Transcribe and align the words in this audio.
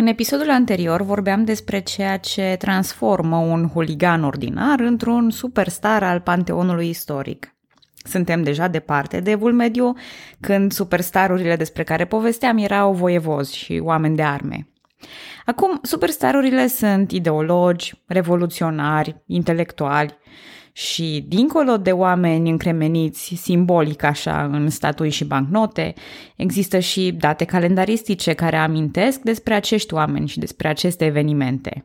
În 0.00 0.06
episodul 0.06 0.50
anterior 0.50 1.02
vorbeam 1.02 1.44
despre 1.44 1.80
ceea 1.80 2.16
ce 2.16 2.56
transformă 2.58 3.36
un 3.36 3.68
huligan 3.68 4.24
ordinar 4.24 4.80
într-un 4.80 5.30
superstar 5.30 6.02
al 6.02 6.20
panteonului 6.20 6.88
istoric. 6.88 7.54
Suntem 7.94 8.42
deja 8.42 8.68
departe 8.68 9.20
de 9.20 9.30
evul 9.30 9.52
mediu, 9.52 9.92
când 10.40 10.72
superstarurile 10.72 11.56
despre 11.56 11.82
care 11.82 12.04
povesteam 12.04 12.58
erau 12.58 12.92
voievozi 12.92 13.56
și 13.56 13.80
oameni 13.82 14.16
de 14.16 14.22
arme. 14.22 14.68
Acum, 15.44 15.78
superstarurile 15.82 16.66
sunt 16.66 17.10
ideologi, 17.10 18.02
revoluționari, 18.06 19.22
intelectuali 19.26 20.18
și, 20.80 21.24
dincolo 21.28 21.76
de 21.76 21.92
oameni 21.92 22.50
încremeniți 22.50 23.34
simbolic 23.34 24.02
așa 24.02 24.44
în 24.52 24.68
statui 24.68 25.10
și 25.10 25.24
bancnote, 25.24 25.94
există 26.36 26.78
și 26.78 27.12
date 27.12 27.44
calendaristice 27.44 28.32
care 28.32 28.56
amintesc 28.56 29.20
despre 29.20 29.54
acești 29.54 29.94
oameni 29.94 30.28
și 30.28 30.38
despre 30.38 30.68
aceste 30.68 31.04
evenimente. 31.04 31.84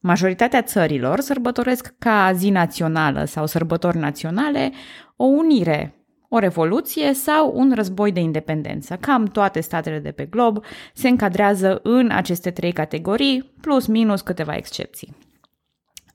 Majoritatea 0.00 0.62
țărilor 0.62 1.20
sărbătoresc 1.20 1.94
ca 1.98 2.32
zi 2.32 2.50
națională 2.50 3.24
sau 3.24 3.46
sărbători 3.46 3.98
naționale 3.98 4.72
o 5.16 5.24
unire, 5.24 5.94
o 6.28 6.38
revoluție 6.38 7.12
sau 7.12 7.52
un 7.54 7.72
război 7.74 8.12
de 8.12 8.20
independență. 8.20 8.96
Cam 9.00 9.24
toate 9.24 9.60
statele 9.60 9.98
de 9.98 10.10
pe 10.10 10.24
glob 10.24 10.64
se 10.94 11.08
încadrează 11.08 11.80
în 11.82 12.10
aceste 12.10 12.50
trei 12.50 12.72
categorii, 12.72 13.52
plus 13.60 13.86
minus 13.86 14.20
câteva 14.20 14.56
excepții. 14.56 15.29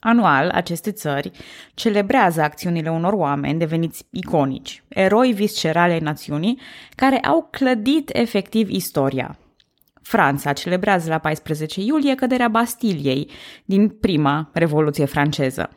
Anual, 0.06 0.50
aceste 0.50 0.92
țări 0.92 1.32
celebrează 1.74 2.42
acțiunile 2.42 2.92
unor 2.92 3.14
oameni 3.14 3.60
deveniți 3.60 4.06
iconici, 4.10 4.84
eroi 4.88 5.34
viscerale 5.34 5.94
ai 5.94 6.00
națiunii, 6.00 6.60
care 6.96 7.20
au 7.20 7.48
clădit 7.52 8.10
efectiv 8.14 8.70
istoria. 8.70 9.38
Franța 10.02 10.54
celebrează 10.54 11.10
la 11.10 11.18
14 11.18 11.82
iulie 11.82 12.16
căderea 12.16 12.48
Bastiliei 12.48 13.30
din 13.66 13.90
prima 13.90 14.50
Revoluție 14.54 15.06
franceză. 15.06 15.70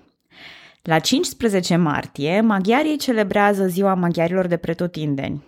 La 0.83 0.99
15 0.99 1.77
martie, 1.77 2.41
maghiarii 2.41 2.97
celebrează 2.97 3.67
ziua 3.67 3.95
maghiarilor 3.95 4.47
de 4.47 4.57
pretutindeni. 4.57 5.45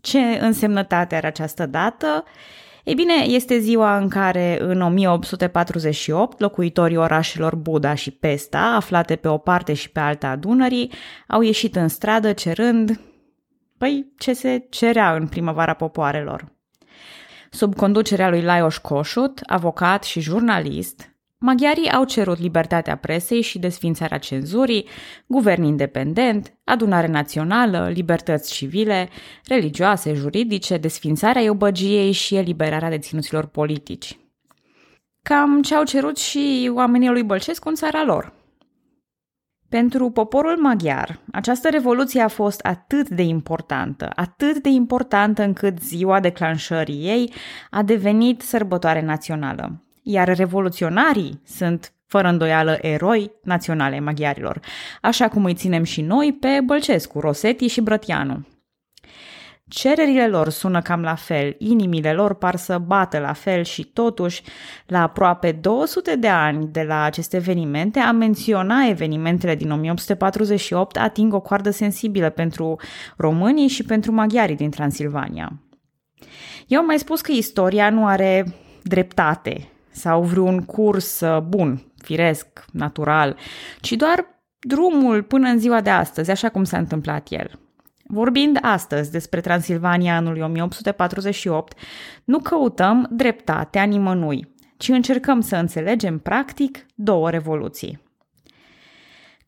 Ce 0.00 0.18
însemnătate 0.18 1.14
are 1.14 1.26
această 1.26 1.66
dată? 1.66 2.24
Ei 2.84 2.94
bine, 2.94 3.14
este 3.26 3.58
ziua 3.58 3.96
în 3.96 4.08
care, 4.08 4.58
în 4.60 4.80
1848, 4.80 6.40
locuitorii 6.40 6.96
orașelor 6.96 7.56
Buda 7.56 7.94
și 7.94 8.10
Pesta, 8.10 8.74
aflate 8.76 9.16
pe 9.16 9.28
o 9.28 9.38
parte 9.38 9.74
și 9.74 9.90
pe 9.90 10.00
alta 10.00 10.28
a 10.28 10.36
Dunării, 10.36 10.92
au 11.28 11.40
ieșit 11.40 11.76
în 11.76 11.88
stradă 11.88 12.32
cerând, 12.32 13.00
păi, 13.78 14.12
ce 14.18 14.32
se 14.32 14.66
cerea 14.70 15.14
în 15.14 15.26
primăvara 15.26 15.74
popoarelor. 15.74 16.52
Sub 17.50 17.74
conducerea 17.74 18.28
lui 18.28 18.42
Lajos 18.42 18.78
Kossuth, 18.78 19.42
avocat 19.46 20.04
și 20.04 20.20
jurnalist, 20.20 21.11
Maghiarii 21.44 21.90
au 21.90 22.04
cerut 22.04 22.38
libertatea 22.38 22.96
presei 22.96 23.40
și 23.40 23.58
desfințarea 23.58 24.18
cenzurii, 24.18 24.88
guvern 25.26 25.62
independent, 25.62 26.54
adunare 26.64 27.06
națională, 27.06 27.90
libertăți 27.94 28.52
civile, 28.52 29.08
religioase, 29.44 30.14
juridice, 30.14 30.76
desfințarea 30.76 31.42
eubăgiei 31.42 32.12
și 32.12 32.36
eliberarea 32.36 32.88
deținuților 32.88 33.46
politici. 33.46 34.18
Cam 35.22 35.62
ce 35.62 35.74
au 35.74 35.84
cerut 35.84 36.16
și 36.16 36.70
oamenii 36.74 37.08
lui 37.08 37.22
Bălcescu 37.22 37.68
în 37.68 37.74
țara 37.74 38.04
lor. 38.04 38.32
Pentru 39.68 40.10
poporul 40.10 40.56
maghiar, 40.56 41.20
această 41.32 41.68
revoluție 41.70 42.20
a 42.20 42.28
fost 42.28 42.60
atât 42.60 43.08
de 43.08 43.22
importantă, 43.22 44.10
atât 44.14 44.58
de 44.58 44.68
importantă 44.68 45.42
încât 45.42 45.80
ziua 45.80 46.20
declanșării 46.20 47.06
ei 47.06 47.32
a 47.70 47.82
devenit 47.82 48.40
sărbătoare 48.40 49.02
națională 49.02 49.82
iar 50.02 50.36
revoluționarii 50.36 51.40
sunt 51.44 51.92
fără 52.06 52.28
îndoială 52.28 52.78
eroi 52.80 53.30
naționale 53.42 54.00
maghiarilor, 54.00 54.60
așa 55.00 55.28
cum 55.28 55.44
îi 55.44 55.54
ținem 55.54 55.82
și 55.82 56.00
noi 56.00 56.36
pe 56.40 56.60
Bălcescu, 56.64 57.20
Rosetti 57.20 57.66
și 57.66 57.80
Brătianu. 57.80 58.46
Cererile 59.68 60.28
lor 60.28 60.48
sună 60.48 60.82
cam 60.82 61.02
la 61.02 61.14
fel, 61.14 61.54
inimile 61.58 62.12
lor 62.12 62.34
par 62.34 62.56
să 62.56 62.78
bată 62.78 63.18
la 63.18 63.32
fel 63.32 63.64
și 63.64 63.84
totuși, 63.84 64.42
la 64.86 65.02
aproape 65.02 65.52
200 65.52 66.16
de 66.16 66.28
ani 66.28 66.68
de 66.72 66.82
la 66.82 67.02
aceste 67.02 67.36
evenimente, 67.36 67.98
a 67.98 68.12
menționa 68.12 68.86
evenimentele 68.88 69.54
din 69.54 69.70
1848 69.70 70.96
ating 70.96 71.34
o 71.34 71.40
coardă 71.40 71.70
sensibilă 71.70 72.30
pentru 72.30 72.80
românii 73.16 73.68
și 73.68 73.82
pentru 73.82 74.12
maghiarii 74.12 74.56
din 74.56 74.70
Transilvania. 74.70 75.52
Eu 76.66 76.80
am 76.80 76.86
mai 76.86 76.98
spus 76.98 77.20
că 77.20 77.32
istoria 77.32 77.90
nu 77.90 78.06
are 78.06 78.54
dreptate 78.82 79.72
sau 79.92 80.22
vreun 80.22 80.60
curs 80.64 81.20
uh, 81.20 81.40
bun, 81.40 81.82
firesc, 81.96 82.46
natural, 82.72 83.36
ci 83.80 83.92
doar 83.92 84.26
drumul 84.58 85.22
până 85.22 85.48
în 85.48 85.58
ziua 85.58 85.80
de 85.80 85.90
astăzi, 85.90 86.30
așa 86.30 86.48
cum 86.48 86.64
s-a 86.64 86.78
întâmplat 86.78 87.26
el. 87.30 87.50
Vorbind 88.04 88.58
astăzi 88.60 89.10
despre 89.10 89.40
Transilvania 89.40 90.16
anului 90.16 90.40
1848, 90.40 91.78
nu 92.24 92.38
căutăm 92.38 93.08
dreptatea 93.10 93.82
nimănui, 93.82 94.54
ci 94.76 94.88
încercăm 94.88 95.40
să 95.40 95.56
înțelegem 95.56 96.18
practic 96.18 96.86
două 96.94 97.30
revoluții 97.30 98.00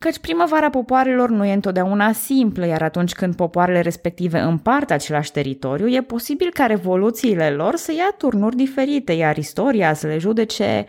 căci 0.05 0.19
primăvara 0.19 0.71
popoarelor 0.71 1.31
nu 1.31 1.45
e 1.45 1.53
întotdeauna 1.53 2.13
simplă, 2.13 2.67
iar 2.67 2.83
atunci 2.83 3.13
când 3.13 3.35
popoarele 3.35 3.81
respective 3.81 4.39
împart 4.39 4.91
același 4.91 5.33
teritoriu, 5.33 5.89
e 5.89 6.03
posibil 6.03 6.51
ca 6.53 6.67
revoluțiile 6.67 7.51
lor 7.51 7.77
să 7.77 7.93
ia 7.93 8.15
turnuri 8.19 8.57
diferite, 8.57 9.13
iar 9.13 9.37
istoria 9.37 9.95
să 9.95 10.07
le 10.07 10.19
judece 10.19 10.87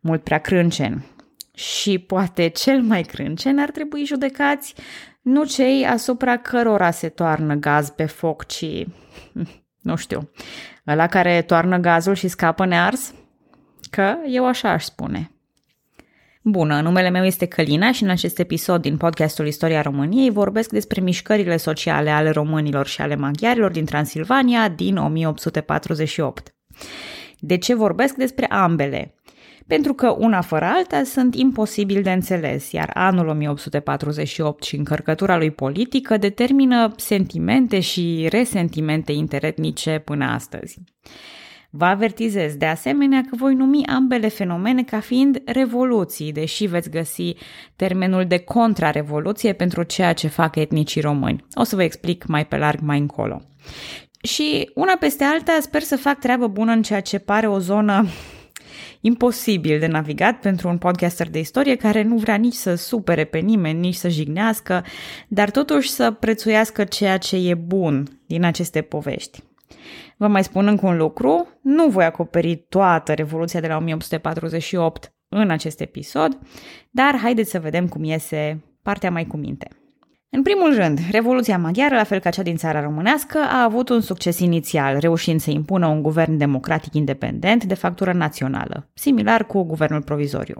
mult 0.00 0.22
prea 0.22 0.38
crâncen. 0.38 1.04
Și 1.54 1.98
poate 1.98 2.48
cel 2.48 2.80
mai 2.80 3.02
crâncen 3.02 3.58
ar 3.58 3.70
trebui 3.70 4.04
judecați 4.04 4.74
nu 5.22 5.44
cei 5.44 5.86
asupra 5.86 6.36
cărora 6.36 6.90
se 6.90 7.08
toarnă 7.08 7.54
gaz 7.54 7.90
pe 7.90 8.04
foc, 8.04 8.46
ci, 8.46 8.86
nu 9.88 9.96
știu, 9.96 10.30
ăla 10.86 11.06
care 11.06 11.42
toarnă 11.42 11.78
gazul 11.78 12.14
și 12.14 12.28
scapă 12.28 12.66
nears? 12.66 13.14
Că 13.90 14.16
eu 14.26 14.46
așa 14.46 14.70
aș 14.70 14.84
spune– 14.84 15.30
Bună, 16.48 16.80
numele 16.80 17.10
meu 17.10 17.24
este 17.24 17.46
Călina 17.46 17.92
și 17.92 18.02
în 18.02 18.08
acest 18.08 18.38
episod 18.38 18.82
din 18.82 18.96
podcastul 18.96 19.46
Istoria 19.46 19.82
României 19.82 20.30
vorbesc 20.30 20.70
despre 20.70 21.00
mișcările 21.00 21.56
sociale 21.56 22.10
ale 22.10 22.30
românilor 22.30 22.86
și 22.86 23.00
ale 23.00 23.16
maghiarilor 23.16 23.70
din 23.70 23.84
Transilvania 23.84 24.68
din 24.68 24.96
1848. 24.96 26.54
De 27.38 27.56
ce 27.56 27.74
vorbesc 27.74 28.14
despre 28.14 28.46
ambele? 28.46 29.14
Pentru 29.66 29.94
că 29.94 30.16
una 30.18 30.40
fără 30.40 30.64
alta 30.64 31.02
sunt 31.04 31.34
imposibil 31.34 32.02
de 32.02 32.12
înțeles, 32.12 32.72
iar 32.72 32.90
anul 32.94 33.28
1848 33.28 34.62
și 34.62 34.76
încărcătura 34.76 35.36
lui 35.36 35.50
politică 35.50 36.16
determină 36.16 36.94
sentimente 36.96 37.80
și 37.80 38.26
resentimente 38.30 39.12
interetnice 39.12 40.02
până 40.04 40.24
astăzi. 40.24 40.78
Vă 41.78 41.84
avertizez 41.84 42.54
de 42.54 42.66
asemenea 42.66 43.20
că 43.20 43.36
voi 43.36 43.54
numi 43.54 43.86
ambele 43.86 44.28
fenomene 44.28 44.82
ca 44.82 45.00
fiind 45.00 45.42
revoluții, 45.44 46.32
deși 46.32 46.66
veți 46.66 46.90
găsi 46.90 47.34
termenul 47.76 48.26
de 48.26 48.38
contrarevoluție 48.38 49.52
pentru 49.52 49.82
ceea 49.82 50.12
ce 50.12 50.28
fac 50.28 50.56
etnicii 50.56 51.00
români. 51.00 51.44
O 51.54 51.62
să 51.62 51.76
vă 51.76 51.82
explic 51.82 52.26
mai 52.26 52.46
pe 52.46 52.56
larg 52.56 52.80
mai 52.80 52.98
încolo. 52.98 53.42
Și 54.22 54.70
una 54.74 54.96
peste 55.00 55.24
alta 55.24 55.58
sper 55.60 55.82
să 55.82 55.96
fac 55.96 56.18
treabă 56.18 56.46
bună 56.46 56.72
în 56.72 56.82
ceea 56.82 57.00
ce 57.00 57.18
pare 57.18 57.48
o 57.48 57.58
zonă 57.58 58.06
imposibil 59.00 59.78
de 59.78 59.86
navigat 59.86 60.40
pentru 60.40 60.68
un 60.68 60.78
podcaster 60.78 61.30
de 61.30 61.38
istorie 61.38 61.74
care 61.74 62.02
nu 62.02 62.16
vrea 62.16 62.34
nici 62.34 62.54
să 62.54 62.74
supere 62.74 63.24
pe 63.24 63.38
nimeni, 63.38 63.80
nici 63.80 63.94
să 63.94 64.08
jignească, 64.08 64.84
dar 65.28 65.50
totuși 65.50 65.90
să 65.90 66.10
prețuiască 66.10 66.84
ceea 66.84 67.18
ce 67.18 67.36
e 67.36 67.54
bun 67.54 68.20
din 68.26 68.44
aceste 68.44 68.80
povești. 68.82 69.42
Vă 70.16 70.26
mai 70.26 70.44
spun 70.44 70.66
încă 70.66 70.86
un 70.86 70.96
lucru, 70.96 71.48
nu 71.62 71.88
voi 71.88 72.04
acoperi 72.04 72.56
toată 72.68 73.12
Revoluția 73.12 73.60
de 73.60 73.66
la 73.66 73.76
1848 73.76 75.14
în 75.28 75.50
acest 75.50 75.80
episod, 75.80 76.38
dar 76.90 77.16
haideți 77.16 77.50
să 77.50 77.60
vedem 77.60 77.88
cum 77.88 78.04
iese 78.04 78.64
partea 78.82 79.10
mai 79.10 79.26
cu 79.26 79.36
minte. 79.36 79.68
În 80.30 80.42
primul 80.42 80.74
rând, 80.74 80.98
Revoluția 81.10 81.58
Maghiară, 81.58 81.94
la 81.94 82.04
fel 82.04 82.18
ca 82.18 82.30
cea 82.30 82.42
din 82.42 82.56
țara 82.56 82.80
românească, 82.80 83.38
a 83.38 83.62
avut 83.62 83.88
un 83.88 84.00
succes 84.00 84.38
inițial, 84.38 84.98
reușind 84.98 85.40
să 85.40 85.50
impună 85.50 85.86
un 85.86 86.02
guvern 86.02 86.36
democratic 86.36 86.94
independent 86.94 87.64
de 87.64 87.74
factură 87.74 88.12
națională, 88.12 88.90
similar 88.94 89.46
cu 89.46 89.62
guvernul 89.62 90.02
provizoriu. 90.02 90.58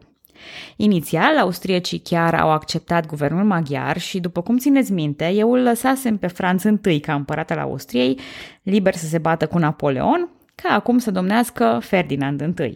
Inițial, 0.76 1.38
austriecii 1.38 1.98
chiar 1.98 2.34
au 2.34 2.50
acceptat 2.50 3.06
guvernul 3.06 3.44
maghiar 3.44 3.98
și, 3.98 4.20
după 4.20 4.42
cum 4.42 4.58
țineți 4.58 4.92
minte, 4.92 5.28
eu 5.28 5.52
îl 5.52 5.62
lăsasem 5.62 6.16
pe 6.16 6.26
Franț 6.26 6.62
I 6.84 7.00
ca 7.00 7.14
împărat 7.14 7.50
al 7.50 7.58
Austriei, 7.58 8.18
liber 8.62 8.94
să 8.94 9.06
se 9.06 9.18
bată 9.18 9.46
cu 9.46 9.58
Napoleon, 9.58 10.30
ca 10.54 10.74
acum 10.74 10.98
să 10.98 11.10
domnească 11.10 11.78
Ferdinand 11.82 12.58
I. 12.58 12.72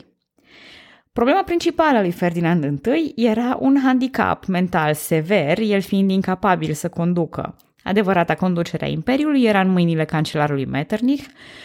Problema 1.12 1.42
principală 1.42 1.98
a 1.98 2.00
lui 2.00 2.10
Ferdinand 2.10 2.86
I 2.86 3.12
era 3.16 3.56
un 3.60 3.80
handicap 3.84 4.44
mental 4.44 4.94
sever, 4.94 5.58
el 5.58 5.80
fiind 5.80 6.10
incapabil 6.10 6.72
să 6.72 6.88
conducă. 6.88 7.56
Adevărata 7.84 8.34
conducere 8.34 8.84
a 8.84 8.88
Imperiului 8.88 9.44
era 9.44 9.60
în 9.60 9.70
mâinile 9.70 10.04
cancelarului 10.04 10.64
Metternich 10.64 11.24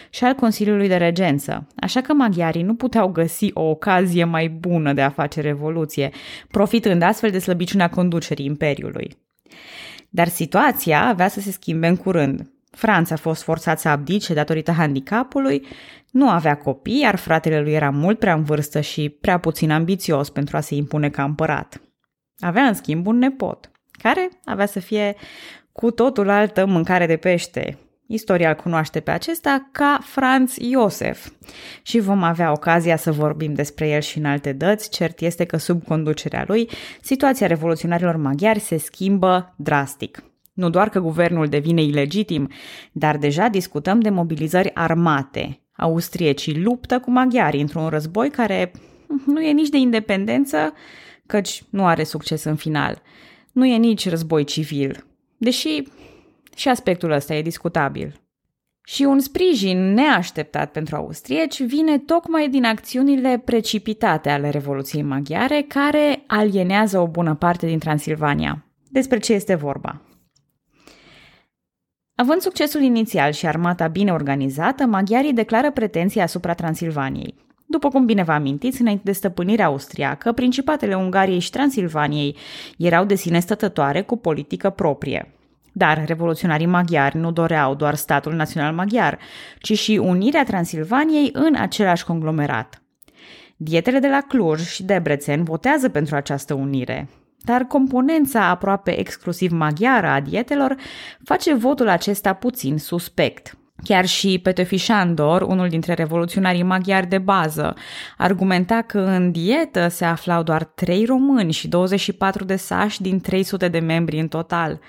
și 0.09 0.23
al 0.23 0.33
Consiliului 0.33 0.88
de 0.88 0.95
Regență, 0.95 1.67
așa 1.75 2.01
că 2.01 2.13
maghiarii 2.13 2.63
nu 2.63 2.75
puteau 2.75 3.07
găsi 3.07 3.50
o 3.53 3.62
ocazie 3.62 4.23
mai 4.23 4.50
bună 4.50 4.94
de 4.94 5.01
a 5.01 5.09
face 5.09 5.41
revoluție, 5.41 6.09
profitând 6.47 7.01
astfel 7.01 7.31
de 7.31 7.39
slăbiciunea 7.39 7.89
conducerii 7.89 8.45
Imperiului. 8.45 9.17
Dar 10.09 10.27
situația 10.27 11.06
avea 11.06 11.27
să 11.27 11.39
se 11.39 11.51
schimbe 11.51 11.88
în 11.88 11.95
curând. 11.95 12.50
Franța 12.71 13.13
a 13.13 13.17
fost 13.17 13.44
forțat 13.44 13.79
să 13.79 13.88
abdice 13.88 14.33
datorită 14.33 14.71
handicapului, 14.71 15.65
nu 16.12 16.29
avea 16.29 16.57
copii, 16.57 17.00
iar 17.00 17.15
fratele 17.15 17.62
lui 17.62 17.73
era 17.73 17.89
mult 17.89 18.19
prea 18.19 18.33
în 18.33 18.44
vârstă 18.44 18.81
și 18.81 19.09
prea 19.09 19.38
puțin 19.38 19.71
ambițios 19.71 20.29
pentru 20.29 20.57
a 20.57 20.59
se 20.59 20.75
impune 20.75 21.09
ca 21.09 21.23
împărat. 21.23 21.81
Avea 22.39 22.63
în 22.63 22.73
schimb 22.73 23.07
un 23.07 23.17
nepot, 23.17 23.71
care 23.91 24.29
avea 24.45 24.65
să 24.65 24.79
fie 24.79 25.15
cu 25.75 25.92
totul 25.92 26.30
altă 26.30 26.66
mâncare 26.66 27.06
de 27.06 27.16
pește. 27.18 27.77
Istoria 28.07 28.50
îl 28.50 28.56
cunoaște 28.56 29.00
pe 29.00 29.12
acesta 29.12 29.69
ca 29.72 30.00
Franz 30.01 30.56
Iosef 30.57 31.30
și 31.81 32.00
vom 32.00 32.24
avea 32.24 32.51
ocazia 32.51 32.95
să 32.95 33.12
vorbim 33.12 33.54
despre 33.54 33.89
el 33.89 34.01
și 34.01 34.18
în 34.18 34.25
alte 34.25 34.51
dăți. 34.51 34.89
Cert 34.89 35.19
este 35.19 35.45
că 35.45 35.57
sub 35.57 35.83
conducerea 35.83 36.44
lui, 36.48 36.69
situația 37.01 37.48
revoluționarilor 37.48 38.16
maghiari 38.16 38.60
se 38.60 38.77
schimbă 38.77 39.54
drastic. 39.57 40.24
Nu 40.54 40.69
doar 40.69 40.89
că 40.89 41.00
guvernul 41.00 41.48
devine 41.48 41.81
ilegitim, 41.81 42.50
dar 42.92 43.18
deja 43.18 43.48
discutăm 43.48 44.00
de 44.00 44.10
mobilizări 44.10 44.75
armate. 44.75 45.60
Austriecii 45.77 46.62
luptă 46.62 47.00
cu 47.00 47.12
maghiarii 47.12 47.62
într-un 47.62 47.88
război 47.88 48.30
care 48.30 48.72
nu 49.25 49.42
e 49.42 49.51
nici 49.51 49.69
de 49.69 49.77
independență, 49.77 50.74
căci 51.25 51.63
nu 51.69 51.86
are 51.86 52.04
succes 52.04 52.44
în 52.44 52.56
final. 52.56 53.01
Nu 53.51 53.66
e 53.66 53.77
nici 53.77 54.10
război 54.10 54.44
civil, 54.44 55.06
deși 55.38 55.84
și 56.56 56.70
aspectul 56.70 57.12
ăsta 57.12 57.36
e 57.36 57.42
discutabil. 57.42 58.20
Și 58.88 59.04
un 59.04 59.20
sprijin 59.20 59.94
neașteptat 59.94 60.72
pentru 60.72 60.96
austrieci 60.96 61.64
vine 61.64 61.98
tocmai 62.00 62.50
din 62.50 62.66
acțiunile 62.66 63.42
precipitate 63.46 64.30
ale 64.30 64.50
Revoluției 64.50 65.02
Maghiare, 65.02 65.66
care 65.68 66.24
alienează 66.28 67.00
o 67.00 67.08
bună 67.08 67.36
parte 67.36 67.66
din 67.66 67.80
Transilvania. 67.80 68.66
Despre 68.90 69.18
ce 69.20 69.34
este 69.34 69.56
vorba? 69.56 70.02
Având 72.16 72.42
succesul 72.42 72.82
inițial 72.82 73.32
și 73.32 73.48
armata 73.48 73.88
bine 73.88 74.12
organizată, 74.12 74.86
maghiarii 74.86 75.34
declară 75.34 75.72
pretenții 75.72 76.22
asupra 76.22 76.54
Transilvaniei. 76.54 77.44
După 77.65 77.89
cum 77.89 78.06
bine 78.06 78.23
vă 78.23 78.31
amintiți, 78.31 78.81
înainte 78.81 79.03
de 79.06 79.12
stăpânirea 79.12 79.65
austriacă, 79.65 80.31
principatele 80.31 80.95
Ungariei 80.95 81.39
și 81.39 81.50
Transilvaniei 81.50 82.38
erau 82.77 83.06
de 83.06 83.15
sine 83.15 83.39
stătătoare 83.39 84.01
cu 84.01 84.17
politică 84.17 84.69
proprie. 84.69 85.33
Dar 85.73 86.03
revoluționarii 86.06 86.65
maghiari 86.65 87.17
nu 87.17 87.31
doreau 87.31 87.75
doar 87.75 87.95
statul 87.95 88.33
național 88.33 88.73
maghiar, 88.73 89.19
ci 89.59 89.77
și 89.77 90.00
unirea 90.03 90.44
Transilvaniei 90.44 91.29
în 91.33 91.56
același 91.56 92.06
conglomerat. 92.06 92.81
Dietele 93.57 94.00
de 94.00 94.07
la 94.07 94.21
Cluj 94.27 94.62
și 94.62 94.83
Debrecen 94.83 95.44
votează 95.44 95.89
pentru 95.89 96.15
această 96.15 96.53
unire, 96.53 97.09
dar 97.44 97.63
componența 97.63 98.50
aproape 98.50 99.00
exclusiv 99.00 99.51
maghiară 99.51 100.07
a 100.07 100.19
dietelor 100.19 100.75
face 101.23 101.53
votul 101.53 101.89
acesta 101.89 102.33
puțin 102.33 102.77
suspect. 102.77 103.57
Chiar 103.83 104.06
și 104.06 104.39
Petefi 104.44 104.75
Șandor, 104.75 105.42
unul 105.42 105.69
dintre 105.69 105.94
revoluționarii 105.94 106.63
maghiari 106.63 107.07
de 107.07 107.18
bază, 107.18 107.74
argumenta 108.18 108.81
că 108.81 109.00
în 109.00 109.31
dietă 109.31 109.88
se 109.88 110.06
aflau 110.06 110.44
doar 110.44 110.63
3 110.63 111.06
români 111.06 111.51
și 111.51 111.68
24 111.68 112.44
de 112.44 112.56
sași 112.56 113.01
din 113.01 113.19
300 113.19 113.68
de 113.68 113.80
membri 113.80 114.19
în 114.19 114.27
total. 114.27 114.80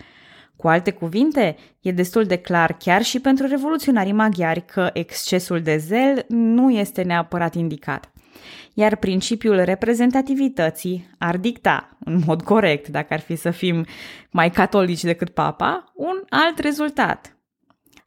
Cu 0.56 0.69
alte 0.69 0.91
cuvinte, 0.91 1.56
e 1.81 1.93
destul 1.93 2.25
de 2.25 2.37
clar 2.37 2.73
chiar 2.73 3.03
și 3.03 3.21
pentru 3.21 3.47
revoluționarii 3.47 4.12
maghiari 4.12 4.65
că 4.65 4.91
excesul 4.93 5.61
de 5.61 5.77
zel 5.77 6.25
nu 6.29 6.71
este 6.71 7.03
neapărat 7.03 7.55
indicat 7.55 8.11
iar 8.79 8.97
principiul 8.97 9.62
reprezentativității 9.65 11.11
ar 11.19 11.37
dicta, 11.37 11.97
în 12.05 12.21
mod 12.27 12.43
corect, 12.43 12.88
dacă 12.88 13.15
ar 13.15 13.21
fi 13.21 13.37
să 13.37 13.50
fim 13.50 13.87
mai 14.31 14.50
catolici 14.50 15.05
decât 15.05 15.31
papa, 15.31 15.93
un 15.94 16.23
alt 16.29 16.59
rezultat. 16.59 17.36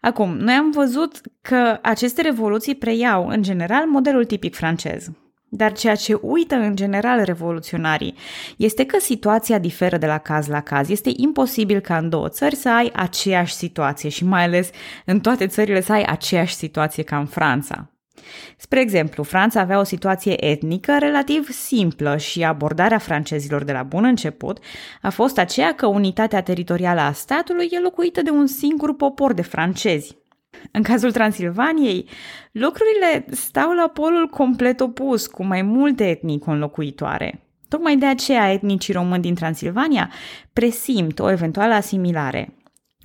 Acum, 0.01 0.37
noi 0.37 0.53
am 0.53 0.71
văzut 0.71 1.21
că 1.41 1.79
aceste 1.81 2.21
revoluții 2.21 2.75
preiau, 2.75 3.27
în 3.27 3.41
general, 3.41 3.85
modelul 3.85 4.25
tipic 4.25 4.55
francez. 4.55 5.09
Dar 5.51 5.71
ceea 5.71 5.95
ce 5.95 6.13
uită 6.21 6.55
în 6.55 6.75
general 6.75 7.23
revoluționarii 7.23 8.15
este 8.57 8.85
că 8.85 8.99
situația 8.99 9.59
diferă 9.59 9.97
de 9.97 10.05
la 10.05 10.17
caz 10.17 10.47
la 10.47 10.61
caz. 10.61 10.89
Este 10.89 11.11
imposibil 11.15 11.79
ca 11.79 11.97
în 11.97 12.09
două 12.09 12.29
țări 12.29 12.55
să 12.55 12.69
ai 12.69 12.91
aceeași 12.95 13.53
situație 13.53 14.09
și 14.09 14.25
mai 14.25 14.43
ales 14.43 14.69
în 15.05 15.19
toate 15.19 15.47
țările 15.47 15.81
să 15.81 15.91
ai 15.91 16.03
aceeași 16.03 16.55
situație 16.55 17.03
ca 17.03 17.17
în 17.17 17.25
Franța. 17.25 17.89
Spre 18.57 18.79
exemplu, 18.79 19.23
Franța 19.23 19.59
avea 19.59 19.79
o 19.79 19.83
situație 19.83 20.45
etnică 20.45 20.97
relativ 20.99 21.49
simplă 21.49 22.17
și 22.17 22.43
abordarea 22.43 22.97
francezilor 22.97 23.63
de 23.63 23.71
la 23.71 23.83
bun 23.83 24.03
început 24.03 24.59
a 25.01 25.09
fost 25.09 25.37
aceea 25.37 25.73
că 25.73 25.85
unitatea 25.85 26.41
teritorială 26.41 27.01
a 27.01 27.11
statului 27.11 27.67
e 27.71 27.79
locuită 27.79 28.21
de 28.21 28.29
un 28.29 28.47
singur 28.47 28.95
popor 28.95 29.33
de 29.33 29.41
francezi. 29.41 30.17
În 30.71 30.83
cazul 30.83 31.11
Transilvaniei, 31.11 32.09
lucrurile 32.51 33.25
stau 33.29 33.71
la 33.71 33.87
polul 33.87 34.27
complet 34.27 34.79
opus, 34.79 35.27
cu 35.27 35.45
mai 35.45 35.61
multe 35.61 36.09
etnii 36.09 36.39
conlocuitoare. 36.39 37.43
Tocmai 37.67 37.97
de 37.97 38.05
aceea 38.05 38.51
etnicii 38.51 38.93
români 38.93 39.21
din 39.21 39.35
Transilvania 39.35 40.11
presimt 40.53 41.19
o 41.19 41.31
eventuală 41.31 41.73
asimilare. 41.73 42.58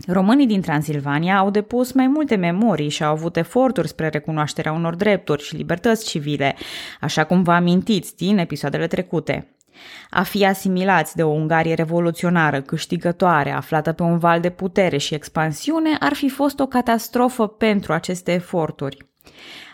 Românii 0.07 0.47
din 0.47 0.61
Transilvania 0.61 1.37
au 1.39 1.51
depus 1.51 1.93
mai 1.93 2.07
multe 2.07 2.35
memorii 2.35 2.89
și 2.89 3.05
au 3.05 3.13
avut 3.13 3.37
eforturi 3.37 3.89
spre 3.89 4.09
recunoașterea 4.09 4.73
unor 4.73 4.95
drepturi 4.95 5.43
și 5.43 5.57
libertăți 5.57 6.07
civile, 6.07 6.55
așa 7.01 7.25
cum 7.25 7.43
vă 7.43 7.53
amintiți 7.53 8.17
din 8.17 8.39
episoadele 8.39 8.87
trecute. 8.87 9.57
A 10.11 10.23
fi 10.23 10.47
asimilați 10.47 11.17
de 11.17 11.23
o 11.23 11.31
Ungarie 11.31 11.75
revoluționară, 11.75 12.61
câștigătoare, 12.61 13.51
aflată 13.51 13.93
pe 13.93 14.03
un 14.03 14.19
val 14.19 14.41
de 14.41 14.51
putere 14.51 14.97
și 14.97 15.15
expansiune, 15.15 15.97
ar 16.01 16.15
fi 16.15 16.29
fost 16.29 16.61
o 16.61 16.67
catastrofă 16.67 17.47
pentru 17.47 17.93
aceste 17.93 18.33
eforturi. 18.33 18.97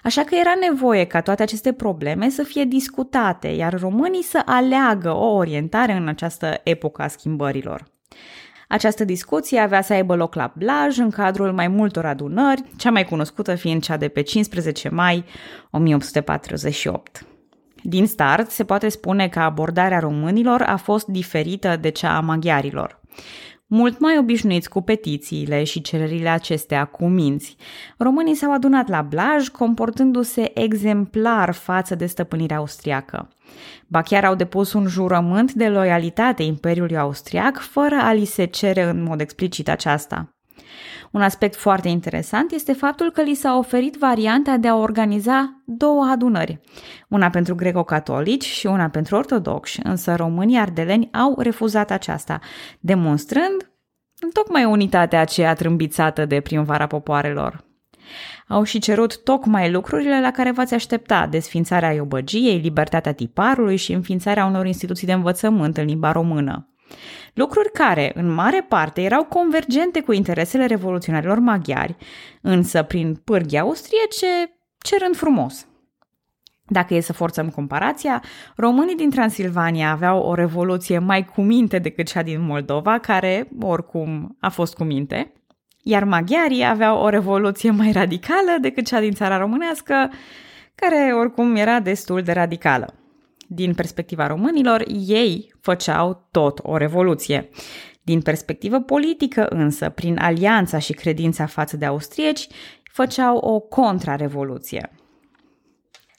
Așa 0.02 0.22
că 0.22 0.34
era 0.34 0.54
nevoie 0.70 1.04
ca 1.04 1.20
toate 1.20 1.42
aceste 1.42 1.72
probleme 1.72 2.28
să 2.28 2.42
fie 2.42 2.64
discutate, 2.64 3.48
iar 3.48 3.80
românii 3.80 4.22
să 4.22 4.42
aleagă 4.44 5.10
o 5.10 5.34
orientare 5.34 5.92
în 5.92 6.08
această 6.08 6.60
epocă 6.64 7.02
a 7.02 7.08
schimbărilor. 7.08 7.89
Această 8.72 9.04
discuție 9.04 9.58
avea 9.58 9.82
să 9.82 9.92
aibă 9.92 10.14
loc 10.14 10.34
la 10.34 10.52
Blaj 10.56 10.98
în 10.98 11.10
cadrul 11.10 11.52
mai 11.52 11.68
multor 11.68 12.04
adunări, 12.06 12.64
cea 12.76 12.90
mai 12.90 13.04
cunoscută 13.04 13.54
fiind 13.54 13.82
cea 13.82 13.96
de 13.96 14.08
pe 14.08 14.22
15 14.22 14.88
mai 14.88 15.24
1848. 15.70 17.26
Din 17.82 18.06
start, 18.06 18.50
se 18.50 18.64
poate 18.64 18.88
spune 18.88 19.28
că 19.28 19.38
abordarea 19.38 19.98
românilor 19.98 20.62
a 20.62 20.76
fost 20.76 21.06
diferită 21.06 21.76
de 21.80 21.88
cea 21.88 22.16
a 22.16 22.20
maghiarilor. 22.20 23.00
Mult 23.72 23.98
mai 23.98 24.18
obișnuiți 24.18 24.68
cu 24.68 24.80
petițiile 24.80 25.64
și 25.64 25.80
cererile 25.80 26.28
acestea 26.28 26.84
cu 26.84 27.06
minți, 27.06 27.56
românii 27.96 28.34
s-au 28.34 28.52
adunat 28.52 28.88
la 28.88 29.02
Blaj 29.02 29.48
comportându-se 29.48 30.60
exemplar 30.60 31.52
față 31.52 31.94
de 31.94 32.06
stăpânirea 32.06 32.56
austriacă. 32.56 33.28
Ba 33.86 34.02
chiar 34.02 34.24
au 34.24 34.34
depus 34.34 34.72
un 34.72 34.86
jurământ 34.86 35.52
de 35.52 35.68
loialitate 35.68 36.42
Imperiului 36.42 36.98
Austriac 36.98 37.58
fără 37.58 37.94
a 37.94 38.12
li 38.12 38.24
se 38.24 38.44
cere 38.44 38.82
în 38.82 39.02
mod 39.02 39.20
explicit 39.20 39.68
aceasta. 39.68 40.39
Un 41.10 41.22
aspect 41.22 41.56
foarte 41.56 41.88
interesant 41.88 42.52
este 42.52 42.72
faptul 42.72 43.10
că 43.10 43.22
li 43.22 43.34
s-a 43.34 43.56
oferit 43.56 43.96
varianta 43.96 44.56
de 44.56 44.68
a 44.68 44.76
organiza 44.76 45.62
două 45.66 46.04
adunări, 46.04 46.60
una 47.08 47.30
pentru 47.30 47.54
greco-catolici 47.54 48.44
și 48.44 48.66
una 48.66 48.88
pentru 48.88 49.16
ortodoxi, 49.16 49.80
însă 49.82 50.14
românii 50.14 50.58
ardeleni 50.58 51.08
au 51.12 51.34
refuzat 51.38 51.90
aceasta, 51.90 52.38
demonstrând 52.80 53.70
tocmai 54.32 54.64
unitatea 54.64 55.20
aceea 55.20 55.54
trâmbițată 55.54 56.24
de 56.24 56.40
primăvara 56.40 56.86
popoarelor. 56.86 57.64
Au 58.48 58.62
și 58.62 58.78
cerut 58.78 59.22
tocmai 59.22 59.70
lucrurile 59.70 60.20
la 60.20 60.30
care 60.30 60.52
v-ați 60.52 60.74
aștepta, 60.74 61.26
desfințarea 61.26 61.92
iobăgiei, 61.92 62.58
libertatea 62.58 63.12
tiparului 63.12 63.76
și 63.76 63.92
înființarea 63.92 64.44
unor 64.44 64.66
instituții 64.66 65.06
de 65.06 65.12
învățământ 65.12 65.76
în 65.76 65.84
limba 65.84 66.12
română. 66.12 66.68
Lucruri 67.34 67.70
care, 67.72 68.12
în 68.14 68.32
mare 68.32 68.66
parte, 68.68 69.02
erau 69.02 69.24
convergente 69.24 70.00
cu 70.00 70.12
interesele 70.12 70.66
revoluționarilor 70.66 71.38
maghiari, 71.38 71.96
însă 72.40 72.82
prin 72.82 73.14
pârghii 73.14 73.58
austriece, 73.58 74.58
cerând 74.78 75.16
frumos. 75.16 75.66
Dacă 76.66 76.94
e 76.94 77.00
să 77.00 77.12
forțăm 77.12 77.48
comparația, 77.48 78.22
românii 78.56 78.96
din 78.96 79.10
Transilvania 79.10 79.90
aveau 79.90 80.22
o 80.22 80.34
revoluție 80.34 80.98
mai 80.98 81.24
cu 81.24 81.40
minte 81.40 81.78
decât 81.78 82.06
cea 82.06 82.22
din 82.22 82.40
Moldova, 82.40 82.98
care, 82.98 83.48
oricum, 83.60 84.36
a 84.40 84.48
fost 84.48 84.74
cu 84.74 84.84
minte, 84.84 85.32
iar 85.82 86.04
maghiarii 86.04 86.64
aveau 86.64 87.02
o 87.02 87.08
revoluție 87.08 87.70
mai 87.70 87.92
radicală 87.92 88.56
decât 88.60 88.86
cea 88.86 89.00
din 89.00 89.12
țara 89.12 89.38
românească, 89.38 90.10
care 90.74 91.12
oricum 91.14 91.56
era 91.56 91.80
destul 91.80 92.22
de 92.22 92.32
radicală. 92.32 92.99
Din 93.52 93.74
perspectiva 93.74 94.26
românilor, 94.26 94.84
ei 95.06 95.52
făceau 95.60 96.28
tot 96.30 96.60
o 96.62 96.76
revoluție. 96.76 97.48
Din 98.02 98.20
perspectivă 98.20 98.80
politică 98.80 99.46
însă, 99.48 99.88
prin 99.88 100.18
alianța 100.18 100.78
și 100.78 100.92
credința 100.92 101.46
față 101.46 101.76
de 101.76 101.84
austrieci, 101.84 102.46
făceau 102.82 103.36
o 103.36 103.60
contrarevoluție. 103.60 104.90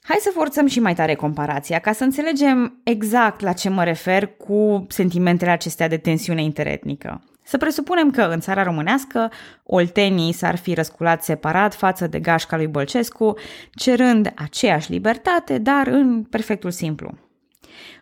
Hai 0.02 0.16
să 0.20 0.30
forțăm 0.34 0.66
și 0.66 0.80
mai 0.80 0.94
tare 0.94 1.14
comparația 1.14 1.78
ca 1.78 1.92
să 1.92 2.04
înțelegem 2.04 2.80
exact 2.84 3.40
la 3.40 3.52
ce 3.52 3.68
mă 3.68 3.84
refer 3.84 4.26
cu 4.26 4.86
sentimentele 4.88 5.50
acestea 5.50 5.88
de 5.88 5.96
tensiune 5.96 6.42
interetnică. 6.42 7.22
Să 7.44 7.58
presupunem 7.58 8.10
că 8.10 8.22
în 8.22 8.40
țara 8.40 8.62
românească 8.62 9.30
oltenii 9.64 10.32
s-ar 10.32 10.56
fi 10.56 10.74
răsculat 10.74 11.24
separat 11.24 11.74
față 11.74 12.06
de 12.06 12.20
gașca 12.20 12.56
lui 12.56 12.66
Bălcescu, 12.66 13.34
cerând 13.74 14.32
aceeași 14.36 14.90
libertate, 14.90 15.58
dar 15.58 15.86
în 15.86 16.22
perfectul 16.22 16.70
simplu. 16.70 17.14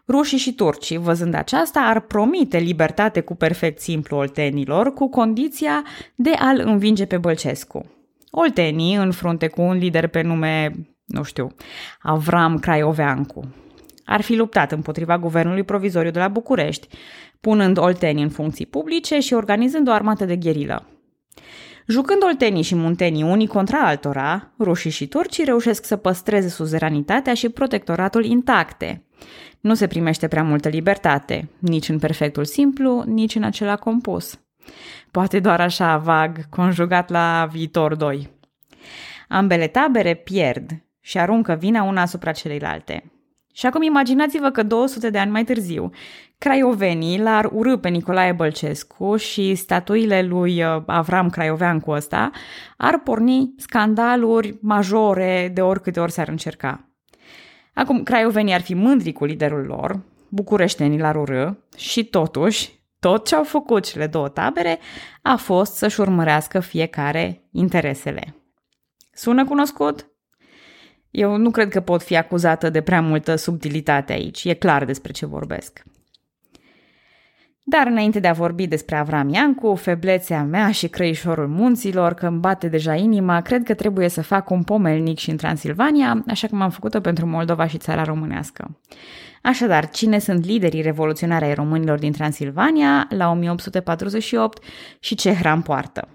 Rușii 0.08 0.38
și 0.38 0.54
turcii, 0.54 0.96
văzând 0.96 1.34
aceasta, 1.34 1.80
ar 1.80 2.00
promite 2.00 2.58
libertate 2.58 3.20
cu 3.20 3.34
perfect 3.34 3.80
simplu 3.80 4.16
oltenilor, 4.16 4.92
cu 4.92 5.08
condiția 5.08 5.84
de 6.14 6.30
a-l 6.30 6.62
învinge 6.64 7.06
pe 7.06 7.18
Bălcescu. 7.18 7.86
Oltenii, 8.30 8.94
în 8.94 9.10
frunte 9.10 9.48
cu 9.48 9.62
un 9.62 9.76
lider 9.76 10.06
pe 10.06 10.22
nume, 10.22 10.72
nu 11.04 11.22
știu, 11.22 11.54
Avram 12.00 12.58
Craioveancu, 12.58 13.48
ar 14.10 14.20
fi 14.20 14.34
luptat 14.34 14.72
împotriva 14.72 15.18
guvernului 15.18 15.62
provizoriu 15.62 16.10
de 16.10 16.18
la 16.18 16.28
București, 16.28 16.88
punând 17.40 17.78
oltenii 17.78 18.22
în 18.22 18.28
funcții 18.28 18.66
publice 18.66 19.18
și 19.18 19.34
organizând 19.34 19.88
o 19.88 19.92
armată 19.92 20.24
de 20.24 20.36
gherilă. 20.36 20.86
Jucând 21.86 22.22
oltenii 22.22 22.62
și 22.62 22.74
muntenii 22.74 23.22
unii 23.22 23.46
contra 23.46 23.78
altora, 23.78 24.52
rușii 24.58 24.90
și 24.90 25.06
turcii 25.06 25.44
reușesc 25.44 25.84
să 25.84 25.96
păstreze 25.96 26.48
suzeranitatea 26.48 27.34
și 27.34 27.48
protectoratul 27.48 28.24
intacte. 28.24 29.04
Nu 29.60 29.74
se 29.74 29.86
primește 29.86 30.28
prea 30.28 30.42
multă 30.42 30.68
libertate, 30.68 31.48
nici 31.58 31.88
în 31.88 31.98
perfectul 31.98 32.44
simplu, 32.44 33.02
nici 33.06 33.34
în 33.34 33.42
acela 33.42 33.76
compus. 33.76 34.40
Poate 35.10 35.40
doar 35.40 35.60
așa 35.60 35.96
vag, 35.96 36.48
conjugat 36.48 37.10
la 37.10 37.48
viitor 37.52 37.94
doi. 37.94 38.30
Ambele 39.28 39.66
tabere 39.66 40.14
pierd 40.14 40.70
și 41.00 41.18
aruncă 41.18 41.56
vina 41.60 41.82
una 41.82 42.00
asupra 42.00 42.32
celeilalte. 42.32 43.04
Și 43.52 43.66
acum 43.66 43.82
imaginați-vă 43.82 44.50
că 44.50 44.62
200 44.62 45.10
de 45.10 45.18
ani 45.18 45.30
mai 45.30 45.44
târziu, 45.44 45.90
craiovenii 46.38 47.18
l-ar 47.18 47.48
urâ 47.52 47.76
pe 47.76 47.88
Nicolae 47.88 48.32
Bălcescu 48.32 49.16
și 49.16 49.54
statuile 49.54 50.22
lui 50.22 50.62
uh, 50.62 50.82
Avram 50.86 51.30
Craiovean 51.30 51.82
ăsta 51.86 52.30
ar 52.76 52.98
porni 52.98 53.54
scandaluri 53.56 54.58
majore 54.60 55.50
de 55.54 55.60
oricâte 55.60 56.00
ori 56.00 56.12
s-ar 56.12 56.28
încerca. 56.28 56.84
Acum, 57.74 58.02
craiovenii 58.02 58.54
ar 58.54 58.60
fi 58.60 58.74
mândri 58.74 59.12
cu 59.12 59.24
liderul 59.24 59.64
lor, 59.66 60.00
bucureștenii 60.28 60.98
l-ar 60.98 61.16
urâ 61.16 61.50
și 61.76 62.04
totuși, 62.04 62.80
tot 63.00 63.26
ce 63.26 63.34
au 63.34 63.44
făcut 63.44 63.84
cele 63.84 64.06
două 64.06 64.28
tabere 64.28 64.78
a 65.22 65.36
fost 65.36 65.74
să-și 65.74 66.00
urmărească 66.00 66.60
fiecare 66.60 67.48
interesele. 67.52 68.34
Sună 69.12 69.44
cunoscut? 69.44 70.09
Eu 71.10 71.36
nu 71.36 71.50
cred 71.50 71.68
că 71.68 71.80
pot 71.80 72.02
fi 72.02 72.16
acuzată 72.16 72.70
de 72.70 72.80
prea 72.80 73.00
multă 73.00 73.36
subtilitate 73.36 74.12
aici. 74.12 74.44
E 74.44 74.54
clar 74.54 74.84
despre 74.84 75.12
ce 75.12 75.26
vorbesc. 75.26 75.82
Dar 77.64 77.86
înainte 77.86 78.20
de 78.20 78.28
a 78.28 78.32
vorbi 78.32 78.66
despre 78.66 78.96
Avram 78.96 79.28
Iancu, 79.28 79.74
feblețea 79.74 80.42
mea 80.42 80.70
și 80.70 80.88
crăișorul 80.88 81.48
munților, 81.48 82.14
că 82.14 82.26
îmi 82.26 82.38
bate 82.38 82.68
deja 82.68 82.94
inima, 82.94 83.40
cred 83.40 83.62
că 83.62 83.74
trebuie 83.74 84.08
să 84.08 84.22
fac 84.22 84.50
un 84.50 84.62
pomelnic 84.62 85.18
și 85.18 85.30
în 85.30 85.36
Transilvania, 85.36 86.24
așa 86.26 86.46
cum 86.46 86.60
am 86.60 86.70
făcut-o 86.70 87.00
pentru 87.00 87.26
Moldova 87.26 87.66
și 87.66 87.78
țara 87.78 88.02
românească. 88.02 88.80
Așadar, 89.42 89.88
cine 89.88 90.18
sunt 90.18 90.44
liderii 90.44 90.82
revoluționari 90.82 91.44
ai 91.44 91.54
românilor 91.54 91.98
din 91.98 92.12
Transilvania 92.12 93.06
la 93.10 93.30
1848 93.30 94.62
și 95.00 95.14
ce 95.14 95.32
hram 95.32 95.62
poartă? 95.62 96.08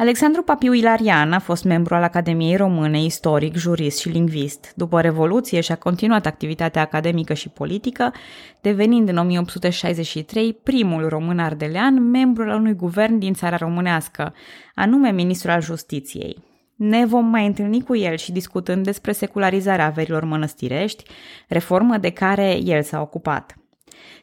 Alexandru 0.00 0.42
Papiu 0.42 0.72
Ilarian 0.72 1.32
a 1.32 1.38
fost 1.38 1.64
membru 1.64 1.94
al 1.94 2.02
Academiei 2.02 2.56
Române, 2.56 3.02
istoric, 3.02 3.56
jurist 3.56 3.98
și 3.98 4.08
lingvist. 4.08 4.72
După 4.76 5.00
Revoluție 5.00 5.60
și-a 5.60 5.74
continuat 5.76 6.26
activitatea 6.26 6.82
academică 6.82 7.34
și 7.34 7.48
politică, 7.48 8.12
devenind 8.60 9.08
în 9.08 9.16
1863 9.16 10.52
primul 10.62 11.08
român 11.08 11.38
ardelean 11.38 12.10
membru 12.10 12.42
al 12.42 12.58
unui 12.58 12.74
guvern 12.74 13.18
din 13.18 13.32
țara 13.32 13.56
românească, 13.56 14.34
anume 14.74 15.10
ministrul 15.10 15.52
al 15.52 15.60
justiției. 15.60 16.36
Ne 16.76 17.06
vom 17.06 17.24
mai 17.24 17.46
întâlni 17.46 17.82
cu 17.82 17.96
el 17.96 18.16
și 18.16 18.32
discutând 18.32 18.84
despre 18.84 19.12
secularizarea 19.12 19.86
averilor 19.86 20.24
mănăstirești, 20.24 21.04
reformă 21.48 21.96
de 21.96 22.10
care 22.10 22.58
el 22.64 22.82
s-a 22.82 23.00
ocupat. 23.00 23.57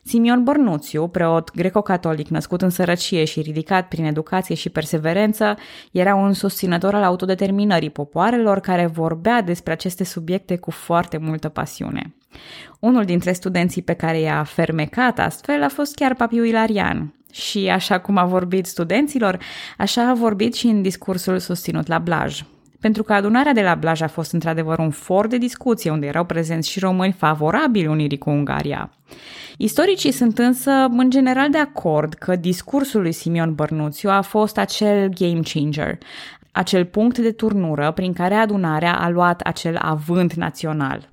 Simion 0.03 0.43
Bornuțiu, 0.43 1.07
preot 1.07 1.51
greco-catolic 1.55 2.27
născut 2.27 2.61
în 2.61 2.69
sărăcie 2.69 3.23
și 3.23 3.41
ridicat 3.41 3.87
prin 3.87 4.05
educație 4.05 4.55
și 4.55 4.69
perseverență, 4.69 5.55
era 5.91 6.15
un 6.15 6.33
susținător 6.33 6.93
al 6.93 7.03
autodeterminării 7.03 7.89
popoarelor 7.89 8.59
care 8.59 8.85
vorbea 8.85 9.41
despre 9.41 9.71
aceste 9.73 10.03
subiecte 10.03 10.57
cu 10.57 10.71
foarte 10.71 11.17
multă 11.17 11.49
pasiune. 11.49 12.15
Unul 12.79 13.05
dintre 13.05 13.31
studenții 13.31 13.81
pe 13.81 13.93
care 13.93 14.19
i-a 14.19 14.43
fermecat 14.43 15.19
astfel 15.19 15.63
a 15.63 15.69
fost 15.69 15.95
chiar 15.95 16.15
Papiu 16.15 16.43
Ilarian, 16.43 17.13
și 17.31 17.69
așa 17.69 17.99
cum 17.99 18.17
a 18.17 18.25
vorbit 18.25 18.65
studenților, 18.65 19.39
așa 19.77 20.09
a 20.09 20.13
vorbit 20.13 20.53
și 20.53 20.67
în 20.67 20.81
discursul 20.81 21.39
susținut 21.39 21.87
la 21.87 21.97
Blaj 21.97 22.41
pentru 22.85 23.03
că 23.03 23.13
adunarea 23.13 23.53
de 23.53 23.61
la 23.61 23.75
Blaj 23.75 24.01
a 24.01 24.07
fost 24.07 24.31
într-adevăr 24.31 24.79
un 24.79 24.89
for 24.89 25.27
de 25.27 25.37
discuție 25.37 25.91
unde 25.91 26.05
erau 26.05 26.23
prezenți 26.23 26.69
și 26.69 26.79
români 26.79 27.11
favorabili 27.11 27.87
unirii 27.87 28.17
cu 28.17 28.29
Ungaria. 28.29 28.91
Istoricii 29.57 30.11
sunt 30.11 30.37
însă 30.37 30.71
în 30.71 31.09
general 31.09 31.49
de 31.49 31.57
acord 31.57 32.13
că 32.13 32.35
discursul 32.35 33.01
lui 33.01 33.11
Simeon 33.11 33.53
Bărnuțiu 33.53 34.09
a 34.09 34.21
fost 34.21 34.57
acel 34.57 35.09
game 35.09 35.39
changer, 35.53 35.97
acel 36.51 36.85
punct 36.85 37.17
de 37.17 37.31
turnură 37.31 37.91
prin 37.91 38.13
care 38.13 38.33
adunarea 38.33 38.95
a 38.95 39.09
luat 39.09 39.41
acel 39.41 39.77
avânt 39.81 40.33
național. 40.33 41.07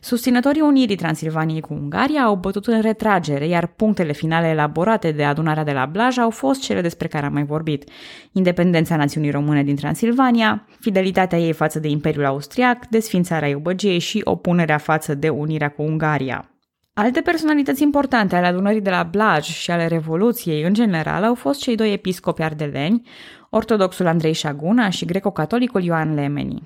Susținătorii 0.00 0.60
Unirii 0.60 0.96
Transilvaniei 0.96 1.60
cu 1.60 1.74
Ungaria 1.74 2.22
au 2.22 2.36
bătut 2.36 2.66
în 2.66 2.80
retragere, 2.80 3.46
iar 3.46 3.66
punctele 3.66 4.12
finale 4.12 4.46
elaborate 4.46 5.10
de 5.10 5.24
adunarea 5.24 5.64
de 5.64 5.72
la 5.72 5.86
Blaj 5.86 6.18
au 6.18 6.30
fost 6.30 6.60
cele 6.60 6.80
despre 6.80 7.08
care 7.08 7.26
am 7.26 7.32
mai 7.32 7.44
vorbit. 7.44 7.90
Independența 8.32 8.96
națiunii 8.96 9.30
române 9.30 9.62
din 9.62 9.76
Transilvania, 9.76 10.66
fidelitatea 10.80 11.38
ei 11.38 11.52
față 11.52 11.78
de 11.78 11.88
Imperiul 11.88 12.24
Austriac, 12.24 12.86
desfințarea 12.86 13.48
Iubăgiei 13.48 13.98
și 13.98 14.20
opunerea 14.24 14.78
față 14.78 15.14
de 15.14 15.28
unirea 15.28 15.68
cu 15.68 15.82
Ungaria. 15.82 16.46
Alte 16.94 17.20
personalități 17.20 17.82
importante 17.82 18.36
ale 18.36 18.46
adunării 18.46 18.80
de 18.80 18.90
la 18.90 19.02
Blaj 19.02 19.44
și 19.44 19.70
ale 19.70 19.86
Revoluției 19.86 20.62
în 20.62 20.74
general 20.74 21.24
au 21.24 21.34
fost 21.34 21.60
cei 21.60 21.76
doi 21.76 21.92
episcopi 21.92 22.42
ardeleni, 22.42 23.02
ortodoxul 23.50 24.06
Andrei 24.06 24.32
Șaguna 24.32 24.88
și 24.90 25.04
greco-catolicul 25.04 25.82
Ioan 25.82 26.14
Lemeni. 26.14 26.62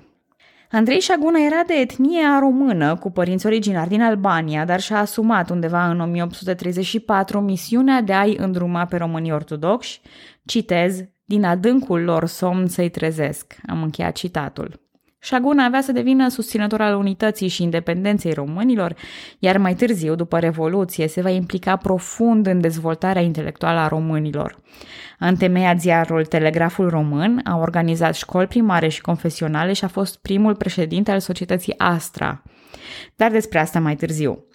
Andrei 0.71 0.99
Șaguna 0.99 1.39
era 1.39 1.63
de 1.67 1.73
etnie 1.73 2.21
română, 2.39 2.95
cu 2.95 3.11
părinți 3.11 3.45
originari 3.45 3.89
din 3.89 4.01
Albania, 4.01 4.65
dar 4.65 4.79
și-a 4.79 4.99
asumat 4.99 5.49
undeva 5.49 5.89
în 5.89 5.99
1834 5.99 7.39
misiunea 7.39 8.01
de 8.01 8.13
a-i 8.13 8.35
îndruma 8.37 8.85
pe 8.85 8.97
românii 8.97 9.31
ortodoxi, 9.31 10.01
citez, 10.45 11.03
din 11.25 11.43
adâncul 11.43 12.03
lor 12.03 12.25
somn 12.25 12.67
să-i 12.67 12.89
trezesc. 12.89 13.55
Am 13.67 13.83
încheiat 13.83 14.15
citatul. 14.15 14.86
Șaguna 15.19 15.65
avea 15.65 15.81
să 15.81 15.91
devină 15.91 16.29
susținător 16.29 16.81
al 16.81 16.95
unității 16.95 17.47
și 17.47 17.63
independenței 17.63 18.33
românilor, 18.33 18.95
iar 19.39 19.57
mai 19.57 19.75
târziu, 19.75 20.15
după 20.15 20.39
Revoluție, 20.39 21.07
se 21.07 21.21
va 21.21 21.29
implica 21.29 21.75
profund 21.75 22.47
în 22.47 22.61
dezvoltarea 22.61 23.21
intelectuală 23.21 23.79
a 23.79 23.87
românilor. 23.87 24.57
A 25.19 25.27
întemeiat 25.27 25.79
ziarul 25.79 26.25
Telegraful 26.25 26.89
Român, 26.89 27.41
a 27.43 27.57
organizat 27.57 28.15
școli 28.15 28.47
primare 28.47 28.87
și 28.87 29.01
confesionale 29.01 29.73
și 29.73 29.83
a 29.83 29.87
fost 29.87 30.17
primul 30.21 30.55
președinte 30.55 31.11
al 31.11 31.19
societății 31.19 31.73
Astra. 31.77 32.43
Dar 33.15 33.31
despre 33.31 33.59
asta 33.59 33.79
mai 33.79 33.95
târziu. 33.95 34.45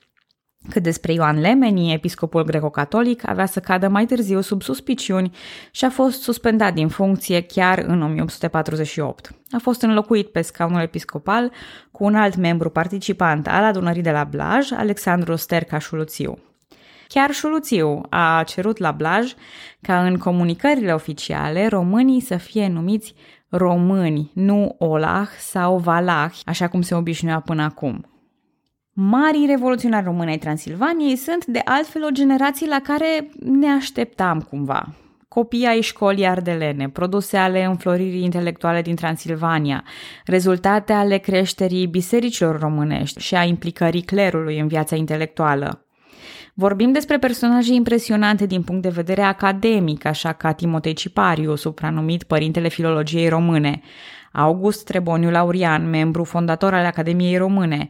Cât 0.70 0.82
despre 0.82 1.12
Ioan 1.12 1.40
Lemeni, 1.40 1.92
episcopul 1.92 2.44
greco-catolic, 2.44 3.28
avea 3.28 3.46
să 3.46 3.60
cadă 3.60 3.88
mai 3.88 4.06
târziu 4.06 4.40
sub 4.40 4.62
suspiciuni 4.62 5.36
și 5.70 5.84
a 5.84 5.90
fost 5.90 6.22
suspendat 6.22 6.74
din 6.74 6.88
funcție 6.88 7.40
chiar 7.40 7.78
în 7.78 8.02
1848. 8.02 9.34
A 9.50 9.58
fost 9.58 9.82
înlocuit 9.82 10.28
pe 10.28 10.42
scaunul 10.42 10.80
episcopal 10.80 11.52
cu 11.90 12.04
un 12.04 12.14
alt 12.14 12.36
membru 12.36 12.70
participant 12.70 13.48
al 13.48 13.64
adunării 13.64 14.02
de 14.02 14.10
la 14.10 14.24
Blaj, 14.24 14.72
Alexandru 14.72 15.36
Sterca 15.36 15.78
Șuluțiu. 15.78 16.38
Chiar 17.08 17.30
Șuluțiu 17.30 18.00
a 18.08 18.42
cerut 18.42 18.78
la 18.78 18.90
Blaj 18.90 19.32
ca 19.80 20.04
în 20.04 20.16
comunicările 20.18 20.92
oficiale 20.92 21.66
românii 21.66 22.20
să 22.20 22.36
fie 22.36 22.68
numiți 22.68 23.14
români, 23.48 24.30
nu 24.34 24.74
olah 24.78 25.28
sau 25.38 25.78
valah, 25.78 26.32
așa 26.44 26.68
cum 26.68 26.82
se 26.82 26.94
obișnuia 26.94 27.40
până 27.40 27.62
acum. 27.62 28.11
Marii 28.94 29.46
revoluționari 29.46 30.04
români 30.04 30.30
ai 30.30 30.38
Transilvaniei 30.38 31.16
sunt 31.16 31.46
de 31.46 31.60
altfel 31.64 32.04
o 32.04 32.10
generație 32.10 32.68
la 32.68 32.80
care 32.82 33.28
ne 33.40 33.68
așteptam 33.68 34.40
cumva. 34.40 34.94
Copii 35.28 35.66
ai 35.66 35.80
școlii 35.80 36.26
ardelene, 36.26 36.88
produse 36.88 37.36
ale 37.36 37.64
înfloririi 37.64 38.22
intelectuale 38.22 38.82
din 38.82 38.94
Transilvania, 38.94 39.84
rezultate 40.24 40.92
ale 40.92 41.18
creșterii 41.18 41.86
bisericilor 41.86 42.58
românești 42.58 43.22
și 43.22 43.34
a 43.34 43.44
implicării 43.44 44.02
clerului 44.02 44.58
în 44.58 44.66
viața 44.66 44.96
intelectuală. 44.96 45.86
Vorbim 46.54 46.92
despre 46.92 47.18
personaje 47.18 47.72
impresionante 47.72 48.46
din 48.46 48.62
punct 48.62 48.82
de 48.82 48.88
vedere 48.88 49.22
academic, 49.22 50.04
așa 50.04 50.32
ca 50.32 50.52
Timotei 50.52 50.92
Cipariu, 50.92 51.54
supranumit 51.54 52.22
Părintele 52.22 52.68
Filologiei 52.68 53.28
Române, 53.28 53.80
August 54.32 54.84
Treboniu 54.84 55.30
Laurian, 55.30 55.90
membru 55.90 56.24
fondator 56.24 56.74
al 56.74 56.84
Academiei 56.84 57.36
Române, 57.36 57.88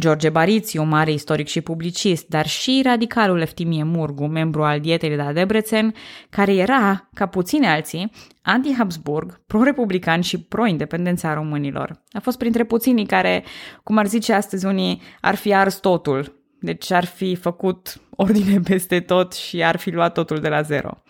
George 0.00 0.28
Barițiu, 0.28 0.82
mare 0.82 1.12
istoric 1.12 1.46
și 1.46 1.60
publicist, 1.60 2.28
dar 2.28 2.46
și 2.46 2.80
radicalul 2.84 3.40
Eftimie 3.40 3.82
Murgu, 3.82 4.26
membru 4.26 4.64
al 4.64 4.80
dietei 4.80 5.08
de 5.08 5.16
la 5.16 5.32
Debrecen, 5.32 5.94
care 6.30 6.54
era, 6.54 7.08
ca 7.14 7.26
puține 7.26 7.68
alții, 7.68 8.12
anti-Habsburg, 8.42 9.40
pro-republican 9.46 10.20
și 10.20 10.40
pro-independența 10.40 11.34
românilor. 11.34 12.02
A 12.10 12.20
fost 12.20 12.38
printre 12.38 12.64
puținii 12.64 13.06
care, 13.06 13.44
cum 13.82 13.96
ar 13.96 14.06
zice 14.06 14.32
astăzi 14.32 14.66
unii, 14.66 15.02
ar 15.20 15.34
fi 15.34 15.54
ars 15.54 15.74
totul, 15.74 16.44
deci 16.60 16.90
ar 16.90 17.04
fi 17.04 17.34
făcut 17.34 18.00
ordine 18.10 18.60
peste 18.68 19.00
tot 19.00 19.32
și 19.32 19.62
ar 19.62 19.76
fi 19.76 19.90
luat 19.90 20.12
totul 20.12 20.38
de 20.38 20.48
la 20.48 20.62
zero. 20.62 21.02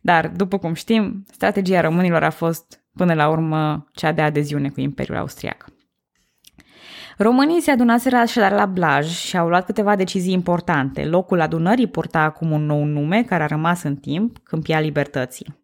Dar, 0.00 0.28
după 0.28 0.58
cum 0.58 0.74
știm, 0.74 1.24
strategia 1.30 1.80
românilor 1.80 2.22
a 2.22 2.30
fost 2.30 2.80
până 2.96 3.14
la 3.14 3.28
urmă 3.28 3.86
cea 3.92 4.12
de 4.12 4.22
adeziune 4.22 4.68
cu 4.68 4.80
Imperiul 4.80 5.16
Austriac. 5.16 5.72
Românii 7.16 7.60
se 7.60 7.70
adunaseră 7.70 8.16
așadar 8.16 8.52
la 8.52 8.66
Blaj 8.66 9.08
și 9.08 9.36
au 9.36 9.48
luat 9.48 9.64
câteva 9.64 9.96
decizii 9.96 10.32
importante. 10.32 11.04
Locul 11.04 11.40
adunării 11.40 11.86
purta 11.86 12.20
acum 12.20 12.50
un 12.50 12.64
nou 12.66 12.84
nume 12.84 13.22
care 13.22 13.42
a 13.42 13.46
rămas 13.46 13.82
în 13.82 13.96
timp, 13.96 14.38
Câmpia 14.42 14.80
Libertății. 14.80 15.60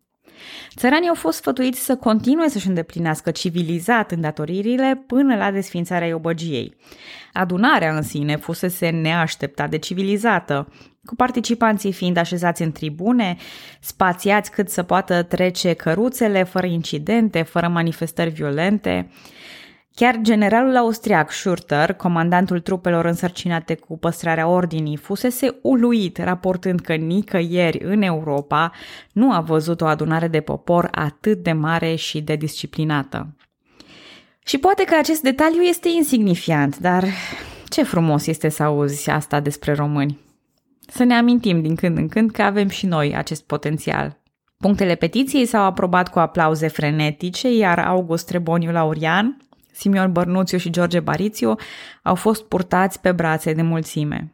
Țăranii 0.76 1.08
au 1.08 1.14
fost 1.14 1.38
sfătuiți 1.38 1.84
să 1.84 1.96
continue 1.96 2.48
să-și 2.48 2.68
îndeplinească 2.68 3.30
civilizat 3.30 4.10
îndatoririle 4.10 5.04
până 5.06 5.36
la 5.36 5.50
desfințarea 5.50 6.08
iobăgiei. 6.08 6.76
Adunarea 7.32 7.96
în 7.96 8.02
sine 8.02 8.36
fusese 8.36 8.88
neașteptat 8.88 9.70
de 9.70 9.78
civilizată, 9.78 10.68
cu 11.04 11.14
participanții 11.14 11.92
fiind 11.92 12.16
așezați 12.16 12.62
în 12.62 12.72
tribune, 12.72 13.36
spațiați 13.80 14.50
cât 14.50 14.68
să 14.68 14.82
poată 14.82 15.22
trece 15.22 15.72
căruțele, 15.72 16.42
fără 16.42 16.66
incidente, 16.66 17.42
fără 17.42 17.68
manifestări 17.68 18.30
violente. 18.30 19.10
Chiar 19.98 20.18
generalul 20.20 20.76
austriac 20.76 21.30
Schurter, 21.32 21.92
comandantul 21.92 22.60
trupelor 22.60 23.04
însărcinate 23.04 23.74
cu 23.74 23.98
păstrarea 23.98 24.48
ordinii, 24.48 24.96
fusese 24.96 25.58
uluit 25.62 26.18
raportând 26.18 26.80
că 26.80 26.94
nicăieri 26.94 27.80
în 27.84 28.02
Europa 28.02 28.72
nu 29.12 29.32
a 29.32 29.40
văzut 29.40 29.80
o 29.80 29.86
adunare 29.86 30.28
de 30.28 30.40
popor 30.40 30.88
atât 30.90 31.42
de 31.42 31.52
mare 31.52 31.94
și 31.94 32.20
de 32.20 32.36
disciplinată. 32.36 33.36
Și 34.44 34.58
poate 34.58 34.84
că 34.84 34.96
acest 34.98 35.22
detaliu 35.22 35.60
este 35.60 35.88
insignifiant, 35.88 36.78
dar 36.78 37.04
ce 37.68 37.82
frumos 37.82 38.26
este 38.26 38.48
să 38.48 38.62
auzi 38.62 39.10
asta 39.10 39.40
despre 39.40 39.72
români. 39.72 40.18
Să 40.86 41.04
ne 41.04 41.14
amintim 41.14 41.62
din 41.62 41.74
când 41.74 41.96
în 41.96 42.08
când 42.08 42.30
că 42.30 42.42
avem 42.42 42.68
și 42.68 42.86
noi 42.86 43.16
acest 43.16 43.44
potențial. 43.44 44.16
Punctele 44.58 44.94
petiției 44.94 45.46
s-au 45.46 45.64
aprobat 45.64 46.08
cu 46.08 46.18
aplauze 46.18 46.68
frenetice, 46.68 47.54
iar 47.54 47.78
August 47.78 48.26
Treboniu 48.26 48.70
Laurian, 48.70 49.47
Simion 49.78 50.12
Bărnuțiu 50.12 50.58
și 50.58 50.70
George 50.70 51.00
Barițiu 51.00 51.54
au 52.02 52.14
fost 52.14 52.44
purtați 52.44 53.00
pe 53.00 53.12
brațe 53.12 53.52
de 53.52 53.62
mulțime. 53.62 54.32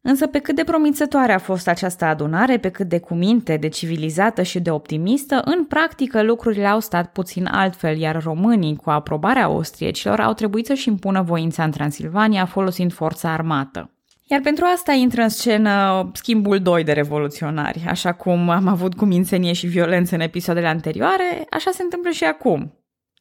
Însă 0.00 0.26
pe 0.26 0.38
cât 0.38 0.56
de 0.56 0.64
promițătoare 0.64 1.32
a 1.32 1.38
fost 1.38 1.68
această 1.68 2.04
adunare, 2.04 2.58
pe 2.58 2.68
cât 2.68 2.88
de 2.88 2.98
cuminte, 2.98 3.56
de 3.56 3.68
civilizată 3.68 4.42
și 4.42 4.60
de 4.60 4.70
optimistă, 4.70 5.42
în 5.44 5.64
practică 5.64 6.22
lucrurile 6.22 6.66
au 6.66 6.80
stat 6.80 7.12
puțin 7.12 7.46
altfel, 7.46 7.98
iar 7.98 8.22
românii, 8.22 8.76
cu 8.76 8.90
aprobarea 8.90 9.44
austriecilor, 9.44 10.20
au 10.20 10.32
trebuit 10.32 10.66
să-și 10.66 10.88
impună 10.88 11.22
voința 11.22 11.64
în 11.64 11.70
Transilvania 11.70 12.44
folosind 12.44 12.92
forța 12.92 13.32
armată. 13.32 13.90
Iar 14.24 14.40
pentru 14.40 14.64
asta 14.74 14.92
intră 14.92 15.22
în 15.22 15.28
scenă 15.28 16.10
schimbul 16.12 16.58
2 16.60 16.84
de 16.84 16.92
revoluționari. 16.92 17.84
Așa 17.88 18.12
cum 18.12 18.48
am 18.48 18.66
avut 18.66 18.94
cu 18.94 19.04
mințenie 19.04 19.52
și 19.52 19.66
violență 19.66 20.14
în 20.14 20.20
episoadele 20.20 20.66
anterioare, 20.66 21.46
așa 21.50 21.70
se 21.70 21.82
întâmplă 21.82 22.10
și 22.10 22.24
acum. 22.24 22.72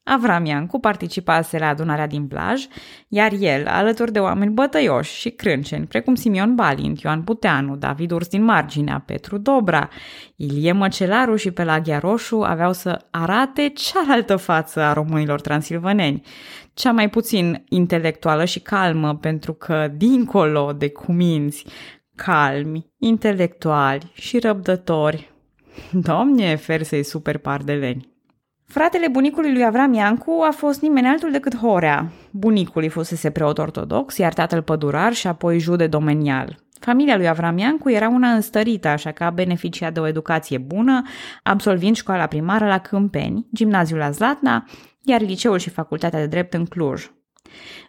Avram 0.09 0.45
Iancu 0.45 0.79
participase 0.79 1.57
la 1.57 1.67
adunarea 1.67 2.07
din 2.07 2.27
plaj, 2.27 2.65
iar 3.07 3.31
el, 3.39 3.67
alături 3.67 4.11
de 4.11 4.19
oameni 4.19 4.51
bătăioși 4.51 5.19
și 5.19 5.29
crânceni, 5.29 5.85
precum 5.85 6.15
Simion 6.15 6.55
Balint, 6.55 6.99
Ioan 6.99 7.21
Puteanu, 7.23 7.75
David 7.75 8.11
Urs 8.11 8.27
din 8.27 8.43
Marginea, 8.43 9.03
Petru 9.05 9.37
Dobra, 9.37 9.89
Ilie 10.35 10.71
Măcelaru 10.71 11.35
și 11.35 11.51
Pelagia 11.51 11.99
Roșu 11.99 12.41
aveau 12.41 12.73
să 12.73 13.05
arate 13.11 13.69
cealaltă 13.69 14.35
față 14.35 14.81
a 14.81 14.93
românilor 14.93 15.41
transilvaneni, 15.41 16.21
cea 16.73 16.91
mai 16.91 17.09
puțin 17.09 17.63
intelectuală 17.69 18.45
și 18.45 18.59
calmă, 18.59 19.15
pentru 19.15 19.53
că, 19.53 19.91
dincolo 19.95 20.73
de 20.77 20.89
cuminți, 20.89 21.65
calmi, 22.15 22.91
intelectuali 22.99 24.11
și 24.13 24.39
răbdători, 24.39 25.31
domne, 25.91 26.55
fersei 26.55 27.03
super 27.03 27.37
pardeleni. 27.37 28.15
Fratele 28.69 29.07
bunicului 29.07 29.53
lui 29.53 29.65
Avram 29.65 29.93
Iancu 29.93 30.43
a 30.47 30.51
fost 30.51 30.81
nimeni 30.81 31.07
altul 31.07 31.31
decât 31.31 31.57
Horea. 31.57 32.11
Bunicul 32.31 32.81
îi 32.81 32.89
fusese 32.89 33.29
preot 33.29 33.57
ortodox, 33.57 34.17
iar 34.17 34.33
tatăl 34.33 34.61
pădurar 34.61 35.13
și 35.13 35.27
apoi 35.27 35.59
jude 35.59 35.87
domenial. 35.87 36.59
Familia 36.79 37.17
lui 37.17 37.27
Avram 37.27 37.57
Iancu 37.57 37.89
era 37.89 38.07
una 38.07 38.33
înstărită, 38.33 38.87
așa 38.87 39.11
că 39.11 39.23
a 39.23 39.29
beneficiat 39.29 39.93
de 39.93 39.99
o 39.99 40.07
educație 40.07 40.57
bună, 40.57 41.01
absolvind 41.43 41.95
școala 41.95 42.25
primară 42.25 42.65
la 42.65 42.77
Câmpeni, 42.77 43.47
gimnaziul 43.53 43.99
la 43.99 44.11
Zlatna, 44.11 44.65
iar 45.01 45.21
liceul 45.21 45.57
și 45.57 45.69
facultatea 45.69 46.19
de 46.19 46.27
drept 46.27 46.53
în 46.53 46.65
Cluj. 46.65 47.11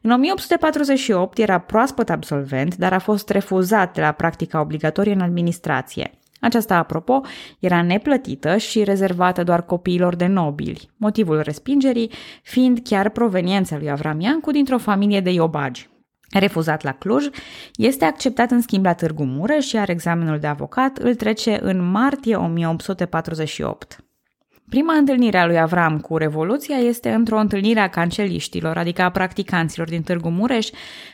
În 0.03 0.11
1848 0.11 1.39
era 1.39 1.59
proaspăt 1.59 2.11
absolvent, 2.11 2.77
dar 2.77 2.93
a 2.93 2.99
fost 2.99 3.31
refuzat 3.31 3.95
de 3.95 4.01
la 4.01 4.13
practica 4.13 4.61
obligatorie 4.61 5.13
în 5.13 5.21
administrație. 5.21 6.11
Aceasta, 6.41 6.77
apropo, 6.77 7.21
era 7.59 7.83
neplătită 7.83 8.57
și 8.57 8.85
rezervată 8.85 9.43
doar 9.43 9.63
copiilor 9.63 10.15
de 10.15 10.27
nobili, 10.27 10.91
motivul 10.97 11.41
respingerii 11.41 12.11
fiind 12.43 12.81
chiar 12.85 13.09
proveniența 13.09 13.77
lui 13.77 13.91
Avram 13.91 14.21
Iancu 14.21 14.51
dintr-o 14.51 14.79
familie 14.79 15.21
de 15.21 15.31
iobagi. 15.31 15.89
Refuzat 16.31 16.83
la 16.83 16.93
Cluj, 16.93 17.27
este 17.75 18.05
acceptat 18.05 18.51
în 18.51 18.61
schimb 18.61 18.85
la 18.85 18.93
Târgu 18.93 19.25
Mureș, 19.25 19.73
iar 19.73 19.89
examenul 19.89 20.39
de 20.39 20.47
avocat 20.47 20.99
îl 20.99 21.15
trece 21.15 21.59
în 21.63 21.91
martie 21.91 22.37
1848. 22.37 24.03
Prima 24.69 24.95
întâlnire 24.95 25.39
a 25.39 25.47
lui 25.47 25.59
Avram 25.59 26.01
cu 26.01 26.17
Revoluția 26.17 26.77
este 26.77 27.11
într-o 27.11 27.39
întâlnire 27.39 27.81
a 27.81 27.89
canceliștilor, 27.89 28.77
adică 28.77 29.03
a 29.03 29.11
practicanților 29.11 29.89
din 29.89 30.03
Târgu 30.03 30.29
Mureș, 30.29 30.69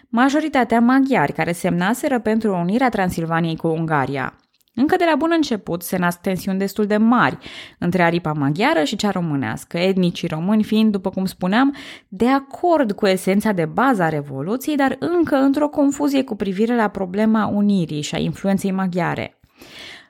majoritatea 0.09 0.81
maghiari 0.81 1.33
care 1.33 1.53
semnaseră 1.53 2.21
pentru 2.21 2.55
unirea 2.55 2.89
Transilvaniei 2.89 3.57
cu 3.57 3.67
Ungaria. 3.67 4.39
Încă 4.75 4.97
de 4.97 5.05
la 5.11 5.17
bun 5.17 5.31
început 5.33 5.83
se 5.83 5.97
nasc 5.97 6.21
tensiuni 6.21 6.59
destul 6.59 6.87
de 6.87 6.97
mari 6.97 7.39
între 7.79 8.03
aripa 8.03 8.33
maghiară 8.33 8.85
și 8.85 8.97
cea 8.97 9.11
românească, 9.11 9.79
etnicii 9.79 10.29
români 10.29 10.63
fiind, 10.63 10.93
după 10.93 11.11
cum 11.11 11.25
spuneam, 11.25 11.75
de 12.09 12.29
acord 12.29 12.93
cu 12.93 13.07
esența 13.07 13.53
de 13.53 13.65
bază 13.65 14.03
a 14.03 14.09
Revoluției, 14.09 14.77
dar 14.77 14.97
încă 14.99 15.37
într-o 15.37 15.69
confuzie 15.69 16.23
cu 16.23 16.37
privire 16.37 16.77
la 16.77 16.89
problema 16.89 17.47
unirii 17.47 18.03
și 18.03 18.15
a 18.15 18.19
influenței 18.19 18.71
maghiare. 18.71 19.39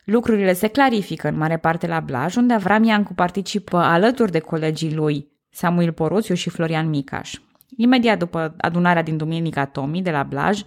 Lucrurile 0.04 0.52
se 0.52 0.68
clarifică 0.68 1.28
în 1.28 1.36
mare 1.36 1.56
parte 1.56 1.86
la 1.86 2.00
Blaj, 2.00 2.36
unde 2.36 2.52
Avram 2.52 2.84
Iancu 2.84 3.14
participă 3.14 3.76
alături 3.76 4.32
de 4.32 4.38
colegii 4.38 4.94
lui 4.94 5.28
Samuel 5.50 5.92
Poruțiu 5.92 6.34
și 6.34 6.50
Florian 6.50 6.88
Micaș. 6.88 7.34
Imediat 7.76 8.18
după 8.18 8.54
adunarea 8.58 9.02
din 9.02 9.16
Duminica 9.16 9.64
Tomii 9.64 10.02
de 10.02 10.10
la 10.10 10.22
Blaj, 10.22 10.60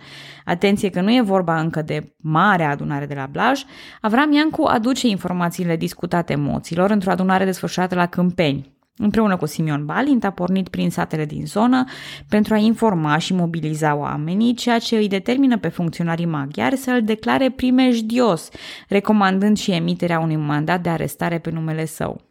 atenție 0.46 0.90
că 0.90 1.02
nu 1.02 1.14
e 1.14 1.22
vorba 1.22 1.60
încă 1.60 1.82
de 1.82 2.14
mare 2.18 2.64
adunare 2.64 3.06
de 3.06 3.14
la 3.14 3.26
Blaj, 3.32 3.64
Avram 4.02 4.32
Iancu 4.34 4.64
aduce 4.64 5.08
informațiile 5.08 5.76
discutate 5.76 6.36
moților 6.36 6.90
într-o 6.90 7.12
adunare 7.12 7.46
desfășurată 7.46 7.96
la 7.96 8.06
Câmpeni. 8.06 8.76
Împreună 9.00 9.38
cu 9.38 9.46
Simion 9.46 9.86
Balint 9.86 10.24
a 10.24 10.30
pornit 10.30 10.68
prin 10.68 10.90
satele 10.90 11.26
din 11.26 11.46
zonă 11.46 11.84
pentru 12.30 12.54
a 12.54 12.58
informa 12.58 13.18
și 13.18 13.34
mobiliza 13.34 13.96
oamenii, 13.96 14.54
ceea 14.54 14.80
ce 14.80 14.96
îi 14.96 15.08
determină 15.08 15.58
pe 15.58 15.68
funcționarii 15.68 16.26
maghiari 16.26 16.76
să 16.76 16.92
îl 16.92 17.04
declare 17.04 17.50
primejdios, 17.50 18.50
recomandând 18.88 19.58
și 19.58 19.72
emiterea 19.72 20.20
unui 20.20 20.36
mandat 20.36 20.82
de 20.82 20.90
arestare 20.90 21.40
pe 21.40 21.52
numele 21.52 21.86
său. 21.86 22.27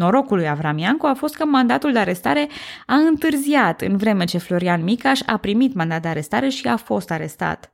Norocul 0.00 0.36
lui 0.36 0.48
Avram 0.48 0.78
Iancu 0.78 1.06
a 1.06 1.14
fost 1.14 1.34
că 1.34 1.44
mandatul 1.44 1.92
de 1.92 1.98
arestare 1.98 2.48
a 2.86 2.94
întârziat, 2.94 3.80
în 3.80 3.96
vreme 3.96 4.24
ce 4.24 4.38
Florian 4.38 4.82
Micaș 4.82 5.20
a 5.26 5.36
primit 5.36 5.74
mandat 5.74 6.02
de 6.02 6.08
arestare 6.08 6.48
și 6.48 6.66
a 6.66 6.76
fost 6.76 7.10
arestat. 7.10 7.72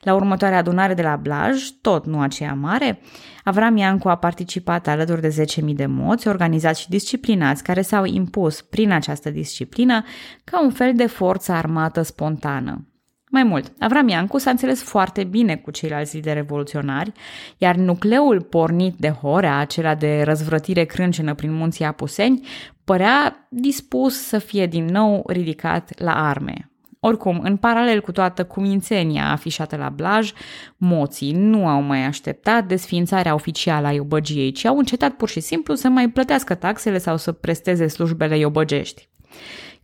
La 0.00 0.14
următoarea 0.14 0.58
adunare 0.58 0.94
de 0.94 1.02
la 1.02 1.16
Blaj, 1.16 1.68
tot 1.80 2.06
nu 2.06 2.20
aceea 2.20 2.54
mare, 2.54 3.00
Avram 3.44 3.76
Iancu 3.76 4.08
a 4.08 4.16
participat 4.16 4.88
alături 4.88 5.20
de 5.20 5.44
10.000 5.68 5.74
de 5.74 5.86
moți, 5.86 6.28
organizați 6.28 6.80
și 6.80 6.88
disciplinați, 6.88 7.62
care 7.62 7.82
s-au 7.82 8.04
impus 8.04 8.62
prin 8.62 8.92
această 8.92 9.30
disciplină 9.30 10.04
ca 10.44 10.62
un 10.62 10.70
fel 10.70 10.92
de 10.94 11.06
forță 11.06 11.52
armată 11.52 12.02
spontană. 12.02 12.93
Mai 13.34 13.42
mult, 13.42 13.72
Avram 13.78 14.08
Iancu 14.08 14.38
s-a 14.38 14.50
înțeles 14.50 14.82
foarte 14.82 15.24
bine 15.24 15.56
cu 15.56 15.70
ceilalți 15.70 16.16
lideri 16.16 16.34
revoluționari, 16.34 17.12
iar 17.58 17.74
nucleul 17.74 18.40
pornit 18.40 18.94
de 18.98 19.08
Horea, 19.08 19.58
acela 19.58 19.94
de 19.94 20.22
răzvrătire 20.22 20.84
crâncenă 20.84 21.34
prin 21.34 21.52
munții 21.52 21.84
Apuseni, 21.84 22.46
părea 22.84 23.46
dispus 23.50 24.26
să 24.26 24.38
fie 24.38 24.66
din 24.66 24.84
nou 24.84 25.24
ridicat 25.26 26.00
la 26.00 26.28
arme. 26.28 26.70
Oricum, 27.00 27.40
în 27.42 27.56
paralel 27.56 28.00
cu 28.00 28.12
toată 28.12 28.44
cumințenia 28.44 29.30
afișată 29.30 29.76
la 29.76 29.88
Blaj, 29.88 30.32
moții 30.76 31.32
nu 31.32 31.68
au 31.68 31.80
mai 31.80 32.04
așteptat 32.04 32.66
desființarea 32.66 33.34
oficială 33.34 33.86
a 33.86 33.92
iobăgiei, 33.92 34.52
ci 34.52 34.64
au 34.64 34.78
încetat 34.78 35.10
pur 35.12 35.28
și 35.28 35.40
simplu 35.40 35.74
să 35.74 35.88
mai 35.88 36.08
plătească 36.08 36.54
taxele 36.54 36.98
sau 36.98 37.16
să 37.16 37.32
presteze 37.32 37.86
slujbele 37.86 38.38
iobăgești. 38.38 39.08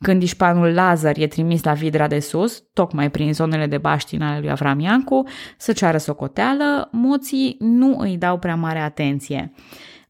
Când 0.00 0.22
ișpanul 0.22 0.74
Lazar 0.74 1.16
e 1.18 1.26
trimis 1.26 1.62
la 1.62 1.72
Vidra 1.72 2.06
de 2.06 2.18
Sus, 2.18 2.64
tocmai 2.72 3.10
prin 3.10 3.32
zonele 3.32 3.66
de 3.66 3.78
baștin 3.78 4.22
ale 4.22 4.40
lui 4.40 4.50
Avram 4.50 4.80
Iancu, 4.80 5.26
să 5.56 5.72
ceară 5.72 5.98
socoteală, 5.98 6.88
moții 6.92 7.56
nu 7.58 7.98
îi 7.98 8.16
dau 8.16 8.38
prea 8.38 8.56
mare 8.56 8.78
atenție. 8.78 9.52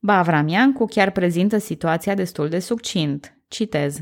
Ba 0.01 0.19
Avram 0.19 0.49
Iancu 0.49 0.85
chiar 0.85 1.11
prezintă 1.11 1.59
situația 1.59 2.15
destul 2.15 2.49
de 2.49 2.59
succint. 2.59 3.39
Citez. 3.49 3.99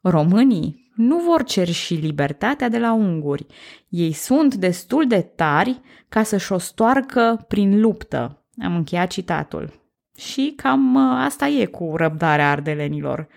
Românii 0.00 0.90
nu 0.94 1.18
vor 1.18 1.44
cer 1.44 1.68
și 1.68 1.94
libertatea 1.94 2.68
de 2.68 2.78
la 2.78 2.92
unguri. 2.92 3.46
Ei 3.88 4.12
sunt 4.12 4.54
destul 4.54 5.06
de 5.06 5.20
tari 5.20 5.80
ca 6.08 6.22
să-și 6.22 6.52
o 6.52 6.58
stoarcă 6.58 7.44
prin 7.48 7.80
luptă. 7.80 8.46
Am 8.62 8.76
încheiat 8.76 9.10
citatul. 9.10 9.72
Și 10.18 10.52
cam 10.56 10.96
ă, 10.96 11.00
asta 11.00 11.46
e 11.46 11.64
cu 11.64 11.92
răbdarea 11.96 12.50
ardelenilor. 12.50 13.28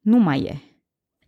Nu 0.00 0.18
mai 0.18 0.40
e. 0.40 0.71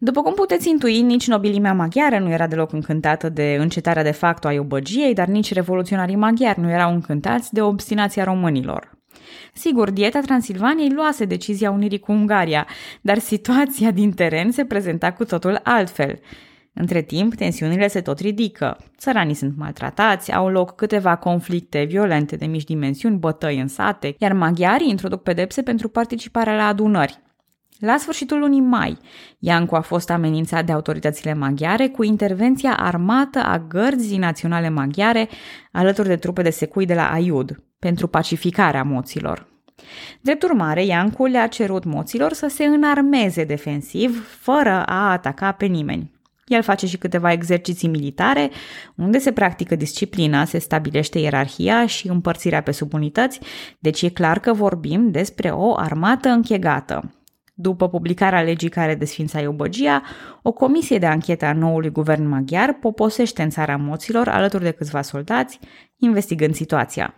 După 0.04 0.22
cum 0.22 0.34
puteți 0.34 0.68
intui, 0.68 1.00
nici 1.00 1.26
nobilimea 1.26 1.74
maghiară 1.74 2.18
nu 2.18 2.30
era 2.30 2.46
deloc 2.46 2.72
încântată 2.72 3.28
de 3.28 3.56
încetarea 3.60 4.02
de 4.02 4.10
facto 4.10 4.48
a 4.48 4.52
iubăgiei, 4.52 5.14
dar 5.14 5.26
nici 5.26 5.52
revoluționarii 5.52 6.16
maghiari 6.16 6.60
nu 6.60 6.70
erau 6.70 6.92
încântați 6.92 7.52
de 7.52 7.60
obstinația 7.62 8.24
românilor. 8.24 8.98
Sigur, 9.52 9.90
dieta 9.90 10.20
Transilvaniei 10.20 10.90
luase 10.90 11.24
decizia 11.24 11.70
unirii 11.70 11.98
cu 11.98 12.12
Ungaria, 12.12 12.66
dar 13.00 13.18
situația 13.18 13.90
din 13.90 14.12
teren 14.12 14.50
se 14.50 14.64
prezenta 14.64 15.12
cu 15.12 15.24
totul 15.24 15.60
altfel. 15.62 16.20
Între 16.72 17.02
timp, 17.02 17.34
tensiunile 17.34 17.88
se 17.88 18.00
tot 18.00 18.18
ridică. 18.18 18.76
Țăranii 18.98 19.34
sunt 19.34 19.54
maltratați, 19.56 20.32
au 20.32 20.48
loc 20.48 20.74
câteva 20.74 21.16
conflicte 21.16 21.84
violente 21.84 22.36
de 22.36 22.46
mici 22.46 22.64
dimensiuni, 22.64 23.16
bătăi 23.16 23.60
în 23.60 23.68
sate, 23.68 24.14
iar 24.18 24.32
maghiarii 24.32 24.90
introduc 24.90 25.22
pedepse 25.22 25.62
pentru 25.62 25.88
participarea 25.88 26.56
la 26.56 26.66
adunări. 26.66 27.22
La 27.78 27.96
sfârșitul 27.96 28.38
lunii 28.38 28.60
mai, 28.60 28.98
Iancu 29.38 29.74
a 29.74 29.80
fost 29.80 30.10
amenințat 30.10 30.64
de 30.64 30.72
autoritățile 30.72 31.34
maghiare 31.34 31.88
cu 31.88 32.02
intervenția 32.02 32.76
armată 32.76 33.38
a 33.38 33.58
gărzii 33.58 34.18
naționale 34.18 34.68
maghiare 34.68 35.28
alături 35.72 36.08
de 36.08 36.16
trupe 36.16 36.42
de 36.42 36.50
secui 36.50 36.87
de 36.87 36.94
la 36.94 37.10
Aiud 37.12 37.62
pentru 37.78 38.06
pacificarea 38.06 38.82
moților. 38.82 39.46
Drept 40.20 40.42
urmare, 40.42 40.84
Iancu 40.84 41.26
le-a 41.26 41.46
cerut 41.46 41.84
moților 41.84 42.32
să 42.32 42.46
se 42.46 42.64
înarmeze 42.64 43.44
defensiv, 43.44 44.28
fără 44.40 44.82
a 44.87 45.10
ataca 45.10 45.52
pe 45.52 45.66
nimeni. 45.66 46.12
El 46.46 46.62
face 46.62 46.87
și 46.87 46.98
câteva 46.98 47.32
exerciții 47.32 47.88
militare, 47.88 48.50
unde 48.94 49.18
se 49.18 49.32
practică 49.32 49.74
disciplina, 49.76 50.44
se 50.44 50.58
stabilește 50.58 51.18
ierarhia 51.18 51.87
și 51.87 52.08
împărțirea 52.08 52.62
pe 52.62 52.70
subunități, 52.70 53.40
deci 53.78 54.02
e 54.02 54.08
clar 54.08 54.38
că 54.38 54.52
vorbim 54.52 55.10
despre 55.10 55.48
o 55.50 55.76
armată 55.76 56.28
închegată. 56.28 57.23
După 57.56 57.88
publicarea 57.88 58.42
legii 58.42 58.68
care 58.68 58.94
desfința 58.94 59.40
Iobăgia, 59.40 60.02
o 60.42 60.52
comisie 60.52 60.98
de 60.98 61.06
anchetă 61.06 61.44
a 61.44 61.52
noului 61.52 61.90
guvern 61.90 62.28
maghiar 62.28 62.72
poposește 62.72 63.42
în 63.42 63.50
țara 63.50 63.76
moților 63.76 64.28
alături 64.28 64.62
de 64.62 64.70
câțiva 64.70 65.02
soldați, 65.02 65.58
investigând 65.96 66.54
situația. 66.54 67.14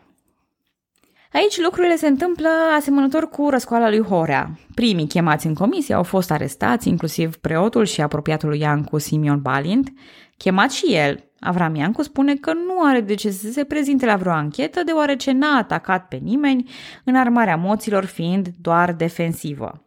Aici 1.33 1.61
lucrurile 1.61 1.97
se 1.97 2.07
întâmplă 2.07 2.49
asemănător 2.77 3.29
cu 3.29 3.49
răscoala 3.49 3.89
lui 3.89 4.03
Horea. 4.03 4.59
Primii 4.75 5.07
chemați 5.07 5.47
în 5.47 5.55
comisie 5.55 5.95
au 5.95 6.03
fost 6.03 6.31
arestați, 6.31 6.89
inclusiv 6.89 7.37
preotul 7.37 7.85
și 7.85 8.01
apropiatul 8.01 8.49
lui 8.49 8.59
Iancu 8.59 8.99
Simion 8.99 9.41
Balint. 9.41 9.93
Chemat 10.37 10.71
și 10.71 10.95
el, 10.95 11.25
Avram 11.41 11.75
Iancu 11.75 12.03
spune 12.03 12.35
că 12.35 12.53
nu 12.53 12.83
are 12.83 13.01
de 13.01 13.15
ce 13.15 13.31
să 13.31 13.51
se 13.51 13.65
prezinte 13.65 14.07
la 14.07 14.17
vreo 14.17 14.33
anchetă, 14.33 14.83
deoarece 14.85 15.33
n-a 15.33 15.57
atacat 15.57 16.09
pe 16.09 16.17
nimeni, 16.17 16.71
în 17.05 17.17
armarea 17.17 17.57
moților 17.57 18.05
fiind 18.05 18.49
doar 18.61 18.93
defensivă. 18.93 19.86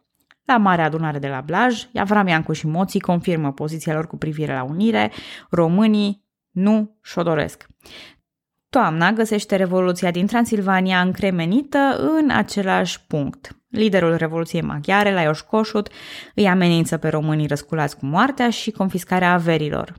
La 0.50 0.56
mare 0.56 0.82
adunare 0.82 1.18
de 1.18 1.28
la 1.28 1.40
Blaj, 1.40 1.86
Avram 1.94 2.26
Iancu 2.26 2.52
și 2.52 2.66
moții 2.66 3.00
confirmă 3.00 3.52
poziția 3.52 3.94
lor 3.94 4.06
cu 4.06 4.16
privire 4.16 4.54
la 4.54 4.62
unire, 4.62 5.10
românii 5.50 6.24
nu 6.50 6.98
și-o 7.02 7.22
doresc. 7.22 7.66
Toamna 8.70 9.12
găsește 9.12 9.56
Revoluția 9.56 10.10
din 10.10 10.26
Transilvania 10.26 11.00
încremenită 11.00 11.78
în 12.18 12.30
același 12.30 13.06
punct. 13.06 13.50
Liderul 13.68 14.16
Revoluției 14.16 14.62
Maghiare, 14.62 15.12
Lajos 15.12 15.40
Kossuth, 15.40 15.90
îi 16.34 16.48
amenință 16.48 16.96
pe 16.96 17.08
românii 17.08 17.46
răsculați 17.46 17.96
cu 17.96 18.06
moartea 18.06 18.50
și 18.50 18.70
confiscarea 18.70 19.32
averilor. 19.32 19.94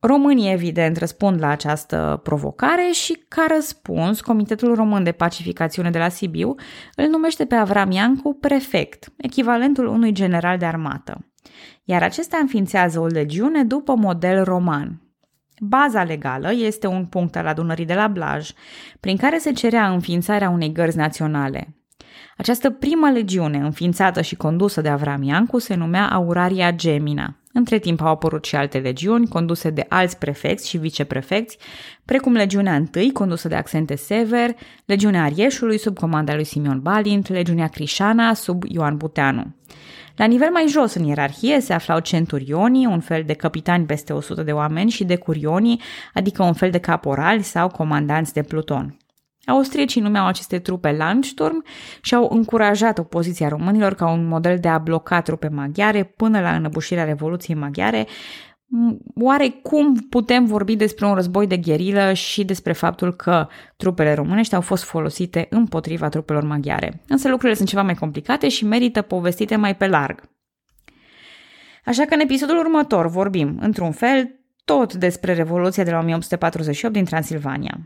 Românii, 0.00 0.52
evident, 0.52 0.96
răspund 0.96 1.40
la 1.40 1.48
această 1.48 2.20
provocare 2.22 2.90
și, 2.92 3.24
ca 3.28 3.46
răspuns, 3.54 4.20
Comitetul 4.20 4.74
Român 4.74 5.02
de 5.02 5.12
Pacificațiune 5.12 5.90
de 5.90 5.98
la 5.98 6.08
Sibiu 6.08 6.54
îl 6.96 7.06
numește 7.06 7.44
pe 7.44 7.54
Avram 7.54 7.90
Iancu 7.90 8.34
prefect, 8.34 9.12
echivalentul 9.16 9.86
unui 9.86 10.12
general 10.12 10.58
de 10.58 10.64
armată. 10.64 11.32
Iar 11.84 12.02
acesta 12.02 12.38
înființează 12.40 13.00
o 13.00 13.06
legiune 13.06 13.64
după 13.64 13.94
model 13.94 14.44
roman, 14.44 15.02
Baza 15.60 16.02
legală 16.02 16.52
este 16.52 16.86
un 16.86 17.06
punct 17.06 17.36
al 17.36 17.46
adunării 17.46 17.84
de 17.84 17.94
la 17.94 18.06
Blaj, 18.06 18.50
prin 19.00 19.16
care 19.16 19.38
se 19.38 19.52
cerea 19.52 19.92
înființarea 19.92 20.50
unei 20.50 20.72
gărzi 20.72 20.96
naționale. 20.96 21.77
Această 22.36 22.70
primă 22.70 23.10
legiune, 23.10 23.58
înființată 23.58 24.20
și 24.20 24.36
condusă 24.36 24.80
de 24.80 24.88
Avram 24.88 25.22
Iancu, 25.22 25.58
se 25.58 25.74
numea 25.74 26.08
Auraria 26.08 26.72
Gemina. 26.72 27.36
Între 27.52 27.78
timp 27.78 28.00
au 28.00 28.08
apărut 28.08 28.44
și 28.44 28.56
alte 28.56 28.78
legiuni, 28.78 29.28
conduse 29.28 29.70
de 29.70 29.86
alți 29.88 30.18
prefecți 30.18 30.68
și 30.68 30.78
viceprefecți, 30.78 31.58
precum 32.04 32.32
legiunea 32.32 32.74
întâi, 32.74 33.12
condusă 33.12 33.48
de 33.48 33.54
Accente 33.54 33.94
Sever, 33.94 34.50
legiunea 34.84 35.22
Arieșului, 35.22 35.78
sub 35.78 35.98
comanda 35.98 36.34
lui 36.34 36.44
Simeon 36.44 36.80
Balint, 36.80 37.28
legiunea 37.28 37.66
Crișana, 37.66 38.34
sub 38.34 38.62
Ioan 38.68 38.96
Buteanu. 38.96 39.54
La 40.16 40.24
nivel 40.24 40.50
mai 40.50 40.66
jos 40.68 40.94
în 40.94 41.04
ierarhie 41.04 41.60
se 41.60 41.72
aflau 41.72 41.98
centurionii, 41.98 42.86
un 42.86 43.00
fel 43.00 43.22
de 43.26 43.32
capitani 43.32 43.86
peste 43.86 44.12
100 44.12 44.42
de 44.42 44.52
oameni, 44.52 44.90
și 44.90 45.04
decurionii, 45.04 45.80
adică 46.14 46.42
un 46.42 46.52
fel 46.52 46.70
de 46.70 46.78
caporali 46.78 47.42
sau 47.42 47.68
comandanți 47.68 48.32
de 48.32 48.42
pluton. 48.42 48.96
Austriecii 49.48 50.00
numeau 50.00 50.26
aceste 50.26 50.58
trupe 50.58 50.92
Landsturm 50.92 51.64
și 52.02 52.14
au 52.14 52.28
încurajat 52.30 52.98
opoziția 52.98 53.48
românilor 53.48 53.94
ca 53.94 54.10
un 54.10 54.26
model 54.26 54.58
de 54.58 54.68
a 54.68 54.78
bloca 54.78 55.20
trupe 55.20 55.48
maghiare 55.48 56.02
până 56.02 56.40
la 56.40 56.54
înăbușirea 56.54 57.04
Revoluției 57.04 57.56
Maghiare, 57.56 58.06
Oare 59.14 59.48
cum 59.48 59.94
putem 59.94 60.44
vorbi 60.44 60.76
despre 60.76 61.06
un 61.06 61.14
război 61.14 61.46
de 61.46 61.56
gherilă 61.56 62.12
și 62.12 62.44
despre 62.44 62.72
faptul 62.72 63.14
că 63.14 63.48
trupele 63.76 64.14
românești 64.14 64.54
au 64.54 64.60
fost 64.60 64.82
folosite 64.82 65.46
împotriva 65.50 66.08
trupelor 66.08 66.42
maghiare? 66.42 67.02
Însă 67.06 67.28
lucrurile 67.28 67.56
sunt 67.56 67.68
ceva 67.68 67.82
mai 67.82 67.94
complicate 67.94 68.48
și 68.48 68.64
merită 68.64 69.02
povestite 69.02 69.56
mai 69.56 69.76
pe 69.76 69.86
larg. 69.86 70.22
Așa 71.84 72.04
că 72.04 72.14
în 72.14 72.20
episodul 72.20 72.58
următor 72.58 73.08
vorbim, 73.08 73.58
într-un 73.60 73.92
fel, 73.92 74.40
tot 74.64 74.94
despre 74.94 75.34
Revoluția 75.34 75.84
de 75.84 75.90
la 75.90 75.98
1848 75.98 76.94
din 76.94 77.04
Transilvania. 77.04 77.78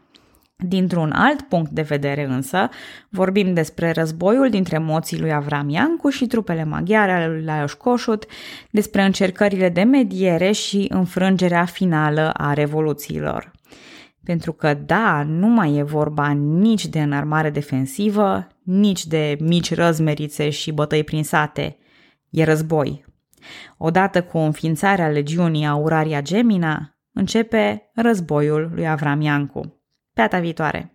Dintr-un 0.64 1.12
alt 1.12 1.40
punct 1.40 1.70
de 1.70 1.83
vedere 1.83 2.25
însă, 2.25 2.68
vorbim 3.09 3.55
despre 3.55 3.90
războiul 3.90 4.51
dintre 4.51 4.79
moții 4.79 5.20
lui 5.20 5.33
Avram 5.33 5.68
Iancu 5.68 6.09
și 6.09 6.27
trupele 6.27 6.64
maghiare 6.64 7.12
ale 7.12 7.29
lui 7.29 7.44
Lajos 7.44 7.72
Kossuth, 7.72 8.27
despre 8.70 9.03
încercările 9.03 9.68
de 9.68 9.83
mediere 9.83 10.53
și 10.53 10.87
înfrângerea 10.88 11.64
finală 11.64 12.31
a 12.31 12.53
revoluțiilor. 12.53 13.51
Pentru 14.25 14.53
că, 14.53 14.75
da, 14.75 15.22
nu 15.22 15.46
mai 15.46 15.77
e 15.77 15.83
vorba 15.83 16.29
nici 16.31 16.87
de 16.87 17.03
înarmare 17.03 17.51
defensivă, 17.51 18.46
nici 18.62 19.07
de 19.07 19.37
mici 19.40 19.75
răzmerițe 19.75 20.51
și 20.51 20.72
bătăi 20.72 21.05
prin 21.05 21.25
sate. 21.25 21.77
E 22.31 22.44
război. 22.44 23.05
Odată 23.77 24.22
cu 24.22 24.38
înființarea 24.38 25.09
legiunii 25.09 25.66
Auraria 25.66 26.22
Gemina, 26.22 26.96
începe 27.12 27.90
războiul 27.94 28.70
lui 28.75 28.88
Avram 28.88 29.20
Iancu. 29.20 29.82
Pe 30.14 30.20
data 30.22 30.40
viitoare! 30.40 30.91